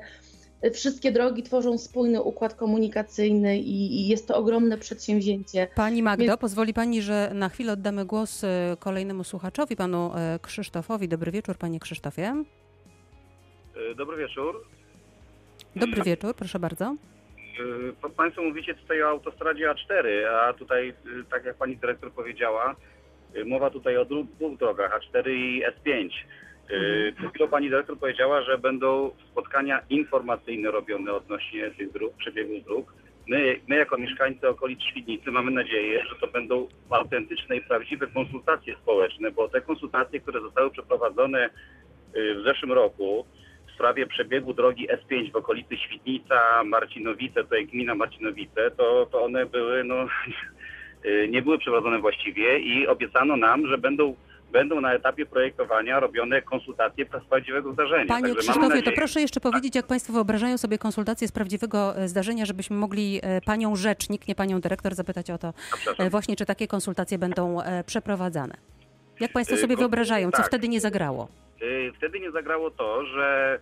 wszystkie 0.69 1.11
drogi 1.11 1.43
tworzą 1.43 1.77
spójny 1.77 2.21
układ 2.21 2.55
komunikacyjny 2.55 3.57
i, 3.57 4.01
i 4.01 4.07
jest 4.07 4.27
to 4.27 4.35
ogromne 4.35 4.77
przedsięwzięcie. 4.77 5.67
Pani 5.75 6.03
Magdo, 6.03 6.25
Więc... 6.25 6.39
pozwoli 6.39 6.73
Pani, 6.73 7.01
że 7.01 7.31
na 7.33 7.49
chwilę 7.49 7.73
oddamy 7.73 8.05
głos 8.05 8.43
e, 8.43 8.77
kolejnemu 8.79 9.23
słuchaczowi, 9.23 9.75
panu 9.75 10.11
e, 10.15 10.39
Krzysztofowi. 10.41 11.07
Dobry 11.07 11.31
wieczór, 11.31 11.57
panie 11.57 11.79
Krzysztofie. 11.79 12.43
E, 13.91 13.95
dobry 13.95 14.17
wieczór. 14.17 14.65
Dobry 15.75 16.03
wieczór, 16.03 16.35
proszę 16.35 16.59
bardzo. 16.59 16.95
Państwo 18.17 18.41
mówicie 18.41 18.75
tutaj 18.75 19.03
o 19.03 19.07
autostradzie 19.07 19.69
A4, 19.69 20.25
a 20.25 20.53
tutaj, 20.53 20.93
tak 21.31 21.45
jak 21.45 21.55
pani 21.55 21.77
dyrektor 21.77 22.11
powiedziała, 22.11 22.75
mowa 23.45 23.69
tutaj 23.69 23.97
o 23.97 24.05
dwóch 24.05 24.57
drogach, 24.59 24.99
A4 24.99 25.29
i 25.29 25.63
S5. 25.65 26.09
Mhm. 26.71 27.15
Przed 27.15 27.29
chwilą 27.29 27.47
pani 27.47 27.69
dyrektor 27.69 27.97
powiedziała, 27.97 28.41
że 28.41 28.57
będą 28.57 29.11
spotkania 29.31 29.81
informacyjne 29.89 30.71
robione 30.71 31.13
odnośnie 31.13 31.71
tych 31.71 31.91
dróg, 31.91 32.13
przebiegu 32.17 32.61
dróg. 32.65 32.93
My, 33.27 33.59
my 33.67 33.75
jako 33.75 33.97
mieszkańcy 33.97 34.49
okolic 34.49 34.81
Świdnicy 34.81 35.31
mamy 35.31 35.51
nadzieję, 35.51 36.03
że 36.09 36.15
to 36.15 36.27
będą 36.27 36.67
autentyczne 36.89 37.55
i 37.55 37.61
prawdziwe 37.61 38.07
konsultacje 38.07 38.75
społeczne, 38.75 39.31
bo 39.31 39.49
te 39.49 39.61
konsultacje, 39.61 40.19
które 40.19 40.41
zostały 40.41 40.71
przeprowadzone 40.71 41.49
y, 42.15 42.35
w 42.35 42.43
zeszłym 42.43 42.71
roku 42.71 43.25
w 43.67 43.71
sprawie 43.73 44.07
przebiegu 44.07 44.53
drogi 44.53 44.87
S5 44.87 45.31
w 45.31 45.35
okolicy 45.35 45.77
Świdnica, 45.77 46.63
Marcinowice, 46.63 47.43
tutaj 47.43 47.67
gmina 47.67 47.95
Marcinowice, 47.95 48.71
to, 48.71 49.07
to 49.11 49.23
one 49.23 49.45
były, 49.45 49.83
no, 49.83 49.95
y, 51.05 51.27
nie 51.31 51.41
były 51.41 51.57
przeprowadzone 51.57 51.99
właściwie 51.99 52.59
i 52.59 52.87
obiecano 52.87 53.37
nam, 53.37 53.67
że 53.67 53.77
będą 53.77 54.15
będą 54.51 54.81
na 54.81 54.93
etapie 54.93 55.25
projektowania 55.25 55.99
robione 55.99 56.41
konsultacje 56.41 57.05
z 57.25 57.29
prawdziwego 57.29 57.73
zdarzenia. 57.73 58.05
Panie 58.05 58.21
Także 58.21 58.35
Krzysztofie, 58.35 58.59
nadzieję... 58.59 58.83
to 58.83 58.91
proszę 58.91 59.21
jeszcze 59.21 59.39
powiedzieć, 59.39 59.75
jak 59.75 59.87
Państwo 59.87 60.13
wyobrażają 60.13 60.57
sobie 60.57 60.77
konsultacje 60.77 61.27
z 61.27 61.31
prawdziwego 61.31 61.97
e, 61.97 62.07
zdarzenia, 62.07 62.45
żebyśmy 62.45 62.75
mogli 62.75 63.19
e, 63.23 63.41
Panią 63.41 63.75
rzecznik, 63.75 64.27
nie 64.27 64.35
Panią 64.35 64.61
dyrektor, 64.61 64.95
zapytać 64.95 65.29
o 65.29 65.37
to 65.37 65.53
e, 65.97 66.09
właśnie, 66.09 66.35
czy 66.35 66.45
takie 66.45 66.67
konsultacje 66.67 67.17
będą 67.17 67.57
przeprowadzane. 67.85 68.57
Jak 69.19 69.31
Państwo 69.31 69.57
sobie 69.57 69.77
wyobrażają, 69.77 70.31
co 70.31 70.37
tak. 70.37 70.47
wtedy 70.47 70.69
nie 70.69 70.79
zagrało? 70.79 71.27
Wtedy 71.97 72.19
nie 72.19 72.31
zagrało 72.31 72.71
to, 72.71 73.05
że 73.05 73.59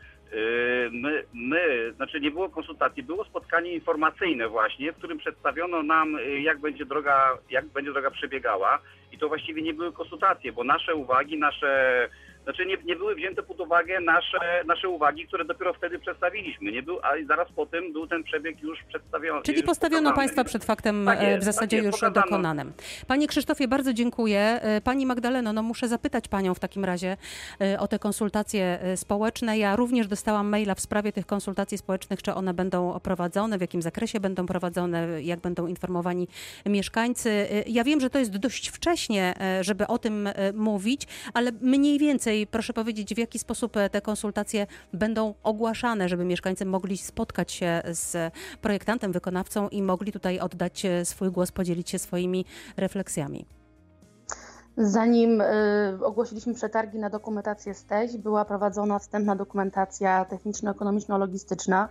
My, 0.92 1.24
my, 1.34 1.94
znaczy 1.96 2.20
nie 2.20 2.32
było 2.32 2.50
konsultacji, 2.50 3.04
było 3.04 3.26
spotkanie 3.26 3.74
informacyjne 3.74 4.48
właśnie, 4.48 4.92
w 4.92 4.98
którym 4.98 5.18
przedstawiono 5.18 5.84
nam, 5.84 6.18
jak 6.42 6.60
będzie 6.60 6.86
droga, 6.86 7.38
jak 7.50 7.66
będzie 7.66 7.92
droga 7.92 8.12
przebiegała. 8.12 8.80
I 9.12 9.18
to 9.18 9.28
właściwie 9.28 9.62
nie 9.62 9.74
były 9.74 9.94
konsultacje, 9.94 10.52
bo 10.52 10.64
nasze 10.64 10.96
uwagi, 10.96 11.38
nasze 11.38 12.10
znaczy 12.50 12.66
nie, 12.66 12.78
nie 12.86 12.96
były 12.96 13.16
wzięte 13.16 13.44
pod 13.44 13.60
uwagę 13.60 14.00
nasze, 14.00 14.64
nasze 14.66 14.90
uwagi, 14.90 15.28
które 15.28 15.46
dopiero 15.46 15.74
wtedy 15.74 16.00
przedstawiliśmy. 16.00 16.72
Nie 16.72 16.84
był, 16.84 17.00
a 17.04 17.10
zaraz 17.28 17.48
po 17.56 17.66
tym 17.66 17.94
był 17.94 18.08
ten 18.08 18.24
przebieg 18.24 18.62
już 18.62 18.84
przedstawiony. 18.84 19.42
Czyli 19.42 19.64
postawiono 19.64 20.14
Państwa 20.14 20.44
przed 20.44 20.66
faktem 20.66 21.06
tak 21.06 21.22
jest, 21.22 21.42
w 21.42 21.44
zasadzie 21.44 21.78
tak 21.78 21.86
już 21.86 21.96
pokazano. 21.96 22.22
dokonanym. 22.22 22.74
Panie 23.08 23.28
Krzysztofie, 23.28 23.68
bardzo 23.68 23.94
dziękuję. 23.94 24.40
E, 24.40 24.82
pani 24.82 25.06
Magdaleno, 25.06 25.54
no 25.54 25.64
muszę 25.64 25.88
zapytać 25.88 26.28
Panią 26.28 26.54
w 26.54 26.60
takim 26.60 26.86
razie 26.86 27.18
e, 27.62 27.80
o 27.80 27.88
te 27.88 28.00
konsultacje 28.00 28.80
e, 28.82 28.98
społeczne. 28.98 29.58
Ja 29.58 29.76
również 29.76 30.08
dostałam 30.08 30.50
maila 30.50 30.76
w 30.76 30.80
sprawie 30.80 31.12
tych 31.12 31.26
konsultacji 31.26 31.78
społecznych, 31.78 32.24
czy 32.24 32.34
one 32.34 32.54
będą 32.54 33.00
prowadzone, 33.00 33.58
w 33.58 33.62
jakim 33.62 33.82
zakresie 33.82 34.20
będą 34.20 34.46
prowadzone, 34.46 35.24
jak 35.24 35.40
będą 35.40 35.68
informowani 35.68 36.28
mieszkańcy. 36.66 37.48
Ja 37.68 37.84
wiem, 37.84 38.00
że 38.00 38.10
to 38.10 38.20
jest 38.20 38.38
dość 38.38 38.70
wcześnie, 38.70 39.34
żeby 39.62 39.88
o 39.88 39.98
tym 39.98 40.30
mówić, 40.54 41.08
ale 41.34 41.52
mniej 41.62 42.00
więcej 42.00 42.39
proszę 42.48 42.74
powiedzieć, 42.74 43.16
w 43.16 43.18
jaki 43.18 43.40
sposób 43.40 43.78
e, 43.78 43.90
te 43.90 44.02
konsultacje 44.02 44.68
będą 44.94 45.34
ogłaszane, 45.44 46.10
żeby 46.10 46.26
mieszkańcy 46.26 46.66
mogli 46.66 46.98
spotkać 46.98 47.52
się 47.52 47.82
z 47.92 48.34
projektantem, 48.62 49.12
wykonawcą 49.12 49.70
i 49.70 49.82
mogli 49.82 50.12
tutaj 50.12 50.40
oddać 50.40 50.86
e, 50.86 51.06
swój 51.06 51.32
głos, 51.32 51.52
podzielić 51.52 51.90
się 51.90 52.00
swoimi 52.00 52.46
refleksjami. 52.78 53.46
Zanim 54.78 55.42
y, 55.42 55.46
ogłosiliśmy 56.04 56.54
przetargi 56.54 57.00
na 57.00 57.10
dokumentację 57.10 57.74
STEŚ, 57.74 58.18
była 58.18 58.46
prowadzona 58.46 59.00
wstępna 59.00 59.36
dokumentacja 59.36 60.26
techniczno-ekonomiczno-logistyczna, 60.26 61.88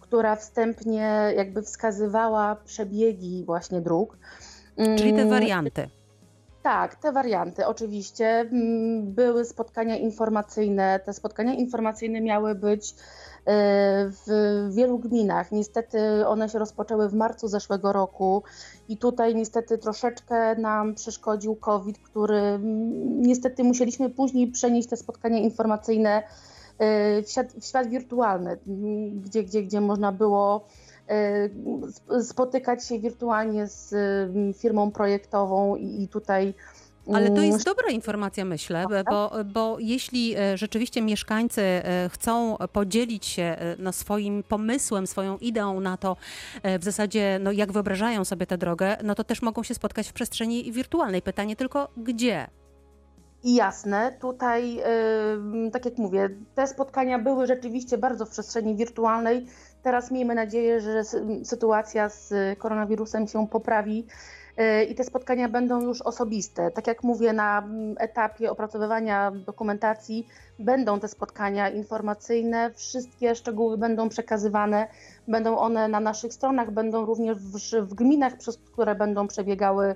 która 0.00 0.36
wstępnie 0.36 1.32
jakby 1.36 1.62
wskazywała 1.62 2.56
przebiegi 2.56 3.44
właśnie 3.44 3.80
dróg. 3.80 4.18
Czyli 4.76 5.12
te 5.12 5.22
mm, 5.22 5.30
warianty. 5.30 5.88
Tak, 6.68 6.94
te 6.94 7.12
warianty 7.12 7.66
oczywiście. 7.66 8.26
Mm, 8.26 9.12
były 9.12 9.44
spotkania 9.44 9.96
informacyjne. 9.96 11.00
Te 11.04 11.12
spotkania 11.12 11.54
informacyjne 11.54 12.20
miały 12.20 12.54
być 12.54 12.90
e, 12.90 12.94
w 14.10 14.26
wielu 14.70 14.98
gminach. 14.98 15.52
Niestety 15.52 16.26
one 16.26 16.48
się 16.48 16.58
rozpoczęły 16.58 17.08
w 17.08 17.14
marcu 17.14 17.48
zeszłego 17.48 17.92
roku 17.92 18.42
i 18.88 18.96
tutaj 18.96 19.34
niestety 19.34 19.78
troszeczkę 19.78 20.56
nam 20.56 20.94
przeszkodził 20.94 21.56
COVID, 21.56 21.98
który 21.98 22.38
mm, 22.38 23.22
niestety 23.22 23.64
musieliśmy 23.64 24.10
później 24.10 24.46
przenieść 24.50 24.88
te 24.88 24.96
spotkania 24.96 25.38
informacyjne 25.38 26.22
e, 26.78 27.22
w 27.22 27.30
świat, 27.30 27.52
w 27.52 27.64
świat 27.64 27.88
wirtualny, 27.88 28.58
mm, 28.66 29.20
gdzie, 29.20 29.42
gdzie, 29.42 29.62
gdzie 29.62 29.80
można 29.80 30.12
było 30.12 30.66
spotykać 32.22 32.86
się 32.86 32.98
wirtualnie 32.98 33.66
z 33.66 33.92
y, 33.92 34.54
firmą 34.58 34.90
projektową 34.90 35.76
i, 35.76 36.08
tutaj 36.08 36.54
Ale 37.14 37.26
to 37.26 37.32
mm, 37.32 37.44
jest 37.44 37.64
dobra 37.64 37.88
informacja, 37.88 38.44
myślę, 38.44 38.84
bo, 39.10 39.32
bo 39.44 39.76
jeśli 39.80 40.34
e, 40.36 40.56
rzeczywiście 40.56 41.02
mieszkańcy 41.02 41.62
e, 41.62 42.08
chcą 42.12 42.56
podzielić 42.72 43.26
się 43.26 43.42
e, 43.42 43.76
no, 43.78 43.92
swoim 43.92 44.42
pomysłem, 44.42 45.06
swoją 45.06 45.38
ideą 45.38 45.80
na 45.80 45.96
to, 45.96 46.16
w 46.78 46.84
zasadzie 46.84 47.38
no, 47.42 47.52
jak 47.52 47.72
wyobrażają 47.72 48.24
sobie 48.24 48.46
tę 48.46 48.58
drogę, 48.58 48.96
no 49.04 49.14
to 49.14 49.24
też 49.24 49.42
mogą 49.42 49.62
się 49.62 49.74
spotkać 49.74 50.08
w 50.08 50.12
przestrzeni 50.12 50.72
wirtualnej. 50.72 51.22
Pytanie 51.22 51.56
tylko 51.56 51.88
gdzie? 51.96 52.46
I 53.44 53.54
jasne, 53.54 54.16
tutaj, 54.20 54.78
y, 55.66 55.70
tak 55.70 55.84
jak 55.84 55.98
mówię, 55.98 56.30
te 56.54 56.66
spotkania 56.66 57.18
były 57.18 57.46
rzeczywiście 57.46 57.98
bardzo 57.98 58.26
w 58.26 58.30
przestrzeni 58.30 58.76
wirtualnej. 58.76 59.46
Teraz 59.82 60.10
miejmy 60.10 60.34
nadzieję, 60.34 60.80
że 60.80 61.04
sy- 61.04 61.44
sytuacja 61.44 62.08
z 62.08 62.34
koronawirusem 62.58 63.26
się 63.28 63.48
poprawi 63.48 64.06
y, 64.58 64.84
i 64.84 64.94
te 64.94 65.04
spotkania 65.04 65.48
będą 65.48 65.80
już 65.82 66.02
osobiste. 66.02 66.70
Tak 66.70 66.86
jak 66.86 67.02
mówię, 67.02 67.32
na 67.32 67.58
mm, 67.58 67.94
etapie 67.98 68.50
opracowywania 68.50 69.32
dokumentacji 69.46 70.26
będą 70.58 71.00
te 71.00 71.08
spotkania 71.08 71.68
informacyjne, 71.68 72.70
wszystkie 72.74 73.34
szczegóły 73.34 73.78
będą 73.78 74.08
przekazywane, 74.08 74.86
będą 75.28 75.58
one 75.58 75.88
na 75.88 76.00
naszych 76.00 76.32
stronach, 76.32 76.70
będą 76.70 77.06
również 77.06 77.38
w, 77.82 77.94
gminach, 77.94 78.36
przez 78.36 78.58
które 78.72 78.94
będą 78.94 79.28
przebiegały 79.28 79.94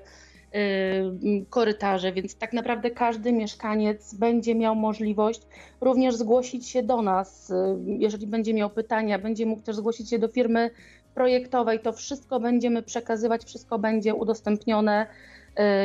korytarze, 1.51 2.13
więc 2.13 2.35
tak 2.35 2.53
naprawdę 2.53 2.91
każdy 2.91 3.33
mieszkaniec 3.33 4.15
będzie 4.15 4.55
miał 4.55 4.75
możliwość 4.75 5.43
również 5.81 6.15
zgłosić 6.15 6.69
się 6.69 6.83
do 6.83 7.03
nas, 7.03 7.51
y, 7.51 7.55
jeżeli 7.87 8.27
będzie 8.27 8.55
miał 8.55 8.71
pytania, 8.71 9.19
będzie 9.19 9.47
mógł 9.47 9.63
też 9.63 9.77
zgłosić 9.77 10.11
się 10.11 10.19
do 10.19 10.29
firmy 10.29 10.71
projektowej, 11.15 11.81
to 11.81 11.93
wszystko 11.93 12.41
będziemy 12.41 12.83
przekazywać, 12.83 13.45
wszystko 13.45 13.79
będzie 13.79 14.15
udostępnione 14.15 15.07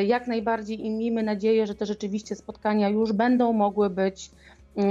y, 0.02 0.06
jak 0.06 0.28
najbardziej 0.28 0.86
i 0.86 0.90
miejmy 0.90 1.24
nadzieję, 1.24 1.68
że 1.68 1.76
te 1.76 1.86
rzeczywiście 1.86 2.36
spotkania 2.36 2.90
już 2.90 3.14
będą 3.14 3.54
mogły 3.54 3.90
być 3.90 4.32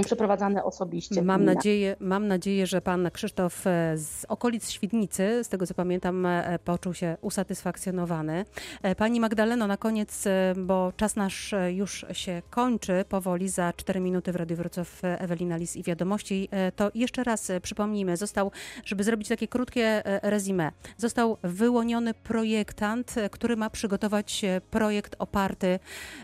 przeprowadzane 0.04 0.64
osobiście. 0.64 1.22
Mam 1.22 1.44
nadzieję, 1.44 1.96
mam 2.00 2.26
nadzieję, 2.26 2.66
że 2.66 2.80
pan 2.80 3.10
Krzysztof 3.12 3.66
e, 3.66 3.98
z 3.98 4.24
okolic 4.28 4.70
Świdnicy, 4.70 5.44
z 5.44 5.48
tego 5.48 5.66
co 5.66 5.74
pamiętam, 5.74 6.26
e, 6.26 6.58
poczuł 6.64 6.94
się 6.94 7.16
usatysfakcjonowany. 7.20 8.44
E, 8.82 8.94
Pani 8.94 9.20
Magdaleno, 9.20 9.66
na 9.66 9.76
koniec, 9.76 10.26
e, 10.26 10.54
bo 10.56 10.92
czas 10.96 11.16
nasz 11.16 11.52
e, 11.52 11.72
już 11.72 12.06
się 12.12 12.42
kończy 12.50 13.04
powoli, 13.08 13.48
za 13.48 13.72
4 13.72 14.00
minuty 14.00 14.32
w 14.32 14.36
Radiu 14.36 14.56
Wrocław 14.56 15.04
e, 15.04 15.20
Ewelina 15.20 15.56
Lis 15.56 15.76
i 15.76 15.82
Wiadomości, 15.82 16.48
e, 16.50 16.72
to 16.72 16.90
jeszcze 16.94 17.24
raz 17.24 17.50
e, 17.50 17.60
przypomnijmy, 17.60 18.16
został, 18.16 18.50
żeby 18.84 19.04
zrobić 19.04 19.28
takie 19.28 19.48
krótkie 19.48 20.06
e, 20.06 20.30
rezime, 20.30 20.72
został 20.96 21.36
wyłoniony 21.42 22.14
projektant, 22.14 23.18
e, 23.18 23.30
który 23.30 23.56
ma 23.56 23.70
przygotować 23.70 24.44
e, 24.44 24.60
projekt 24.70 25.16
oparty 25.18 25.78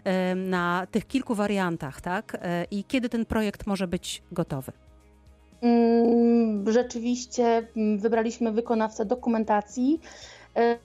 e, 0.04 0.34
na 0.34 0.86
tych 0.90 1.06
kilku 1.06 1.34
wariantach, 1.34 2.00
tak? 2.00 2.36
E, 2.42 2.64
I 2.70 2.84
kiedy 2.84 3.08
ten 3.08 3.26
projekt 3.26 3.51
może 3.66 3.88
być 3.88 4.22
gotowy? 4.32 4.72
Mm, 5.62 6.72
Rzeczywiście 6.72 7.66
mm, 7.76 7.98
wybraliśmy 7.98 8.52
wykonawcę 8.52 9.04
dokumentacji. 9.04 10.00
E, 10.56 10.60
e, 10.60 10.78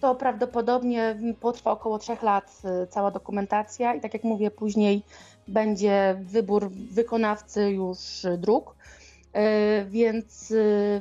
To 0.00 0.14
prawdopodobnie 0.14 1.16
potrwa 1.40 1.70
około 1.70 1.98
trzech 1.98 2.22
lat 2.22 2.62
e, 2.64 2.86
cała 2.86 3.10
dokumentacja 3.10 3.94
i 3.94 4.00
tak 4.00 4.14
jak 4.14 4.24
mówię, 4.24 4.50
później 4.50 5.02
będzie 5.48 6.16
wybór 6.20 6.70
wykonawcy 6.70 7.70
już 7.70 7.98
dróg. 8.38 8.74
Więc 9.86 10.54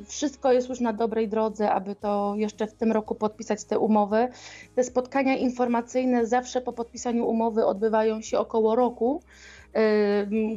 wszystko 0.05 0.51
jest 0.51 0.69
już 0.69 0.79
na 0.79 0.93
dobrej 0.93 1.27
drodze, 1.27 1.71
aby 1.71 1.95
to 1.95 2.33
jeszcze 2.37 2.67
w 2.67 2.73
tym 2.73 2.91
roku 2.91 3.15
podpisać 3.15 3.63
te 3.63 3.79
umowy. 3.79 4.27
Te 4.75 4.83
spotkania 4.83 5.37
informacyjne 5.37 6.25
zawsze 6.25 6.61
po 6.61 6.73
podpisaniu 6.73 7.27
umowy 7.27 7.65
odbywają 7.65 8.21
się 8.21 8.39
około 8.39 8.75
roku 8.75 9.21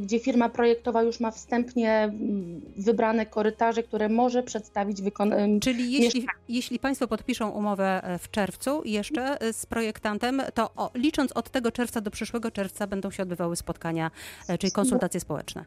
gdzie 0.00 0.18
firma 0.20 0.48
projektowa 0.48 1.02
już 1.02 1.20
ma 1.20 1.30
wstępnie 1.30 1.90
mm, 1.92 2.60
wybrane 2.76 3.26
korytarze, 3.26 3.82
które 3.82 4.08
może 4.08 4.42
przedstawić 4.42 5.02
wykon- 5.02 5.60
Czyli 5.60 5.92
jeśli, 5.92 6.26
jeśli 6.48 6.78
Państwo 6.78 7.08
podpiszą 7.08 7.50
umowę 7.50 8.00
e, 8.04 8.18
w 8.18 8.30
czerwcu 8.30 8.82
jeszcze 8.84 9.40
e, 9.40 9.52
z 9.52 9.66
projektantem, 9.66 10.42
to 10.54 10.70
o, 10.76 10.90
licząc 10.94 11.32
od 11.32 11.50
tego 11.50 11.72
czerwca 11.72 12.00
do 12.00 12.10
przyszłego 12.10 12.50
czerwca 12.50 12.86
będą 12.86 13.10
się 13.10 13.22
odbywały 13.22 13.56
spotkania, 13.56 14.10
e, 14.48 14.58
czyli 14.58 14.72
konsultacje 14.72 15.20
społeczne. 15.20 15.64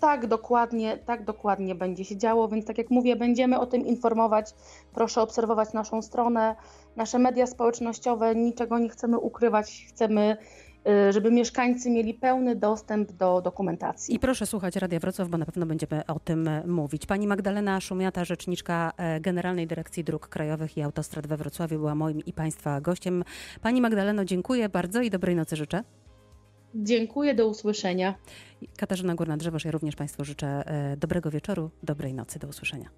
Tak, 0.00 0.26
dokładnie, 0.26 0.98
tak 1.06 1.24
dokładnie 1.24 1.74
będzie 1.74 2.04
się 2.04 2.16
działo, 2.16 2.48
więc 2.48 2.66
tak 2.66 2.78
jak 2.78 2.90
mówię, 2.90 3.16
będziemy 3.16 3.58
o 3.60 3.66
tym 3.66 3.86
informować. 3.86 4.54
Proszę 4.94 5.22
obserwować 5.22 5.72
naszą 5.72 6.02
stronę, 6.02 6.56
nasze 6.96 7.18
media 7.18 7.46
społecznościowe, 7.46 8.34
niczego 8.34 8.78
nie 8.78 8.88
chcemy 8.88 9.18
ukrywać, 9.18 9.84
chcemy, 9.88 10.36
y, 10.40 10.67
żeby 11.10 11.30
mieszkańcy 11.30 11.90
mieli 11.90 12.14
pełny 12.14 12.56
dostęp 12.56 13.12
do 13.12 13.40
dokumentacji. 13.40 14.14
I 14.14 14.18
proszę 14.18 14.46
słuchać 14.46 14.76
Radia 14.76 15.00
Wrocław, 15.00 15.28
bo 15.28 15.38
na 15.38 15.46
pewno 15.46 15.66
będziemy 15.66 16.06
o 16.06 16.18
tym 16.18 16.48
e, 16.48 16.66
mówić. 16.66 17.06
Pani 17.06 17.26
Magdalena 17.26 17.80
Szumiata, 17.80 18.24
rzeczniczka 18.24 18.92
e, 18.96 19.20
Generalnej 19.20 19.66
Dyrekcji 19.66 20.04
Dróg 20.04 20.28
Krajowych 20.28 20.76
i 20.76 20.82
Autostrad 20.82 21.26
we 21.26 21.36
Wrocławiu, 21.36 21.78
była 21.78 21.94
moim 21.94 22.24
i 22.26 22.32
Państwa 22.32 22.80
gościem. 22.80 23.24
Pani 23.62 23.80
Magdaleno, 23.80 24.24
dziękuję 24.24 24.68
bardzo 24.68 25.02
i 25.02 25.10
dobrej 25.10 25.36
nocy 25.36 25.56
życzę. 25.56 25.82
Dziękuję, 26.74 27.34
do 27.34 27.46
usłyszenia. 27.46 28.14
Katarzyna 28.76 29.14
Górna-Drzewosz, 29.14 29.64
ja 29.64 29.70
również 29.70 29.96
Państwu 29.96 30.24
życzę 30.24 30.46
e, 30.46 30.96
dobrego 30.96 31.30
wieczoru, 31.30 31.70
dobrej 31.82 32.14
nocy, 32.14 32.38
do 32.38 32.48
usłyszenia. 32.48 32.86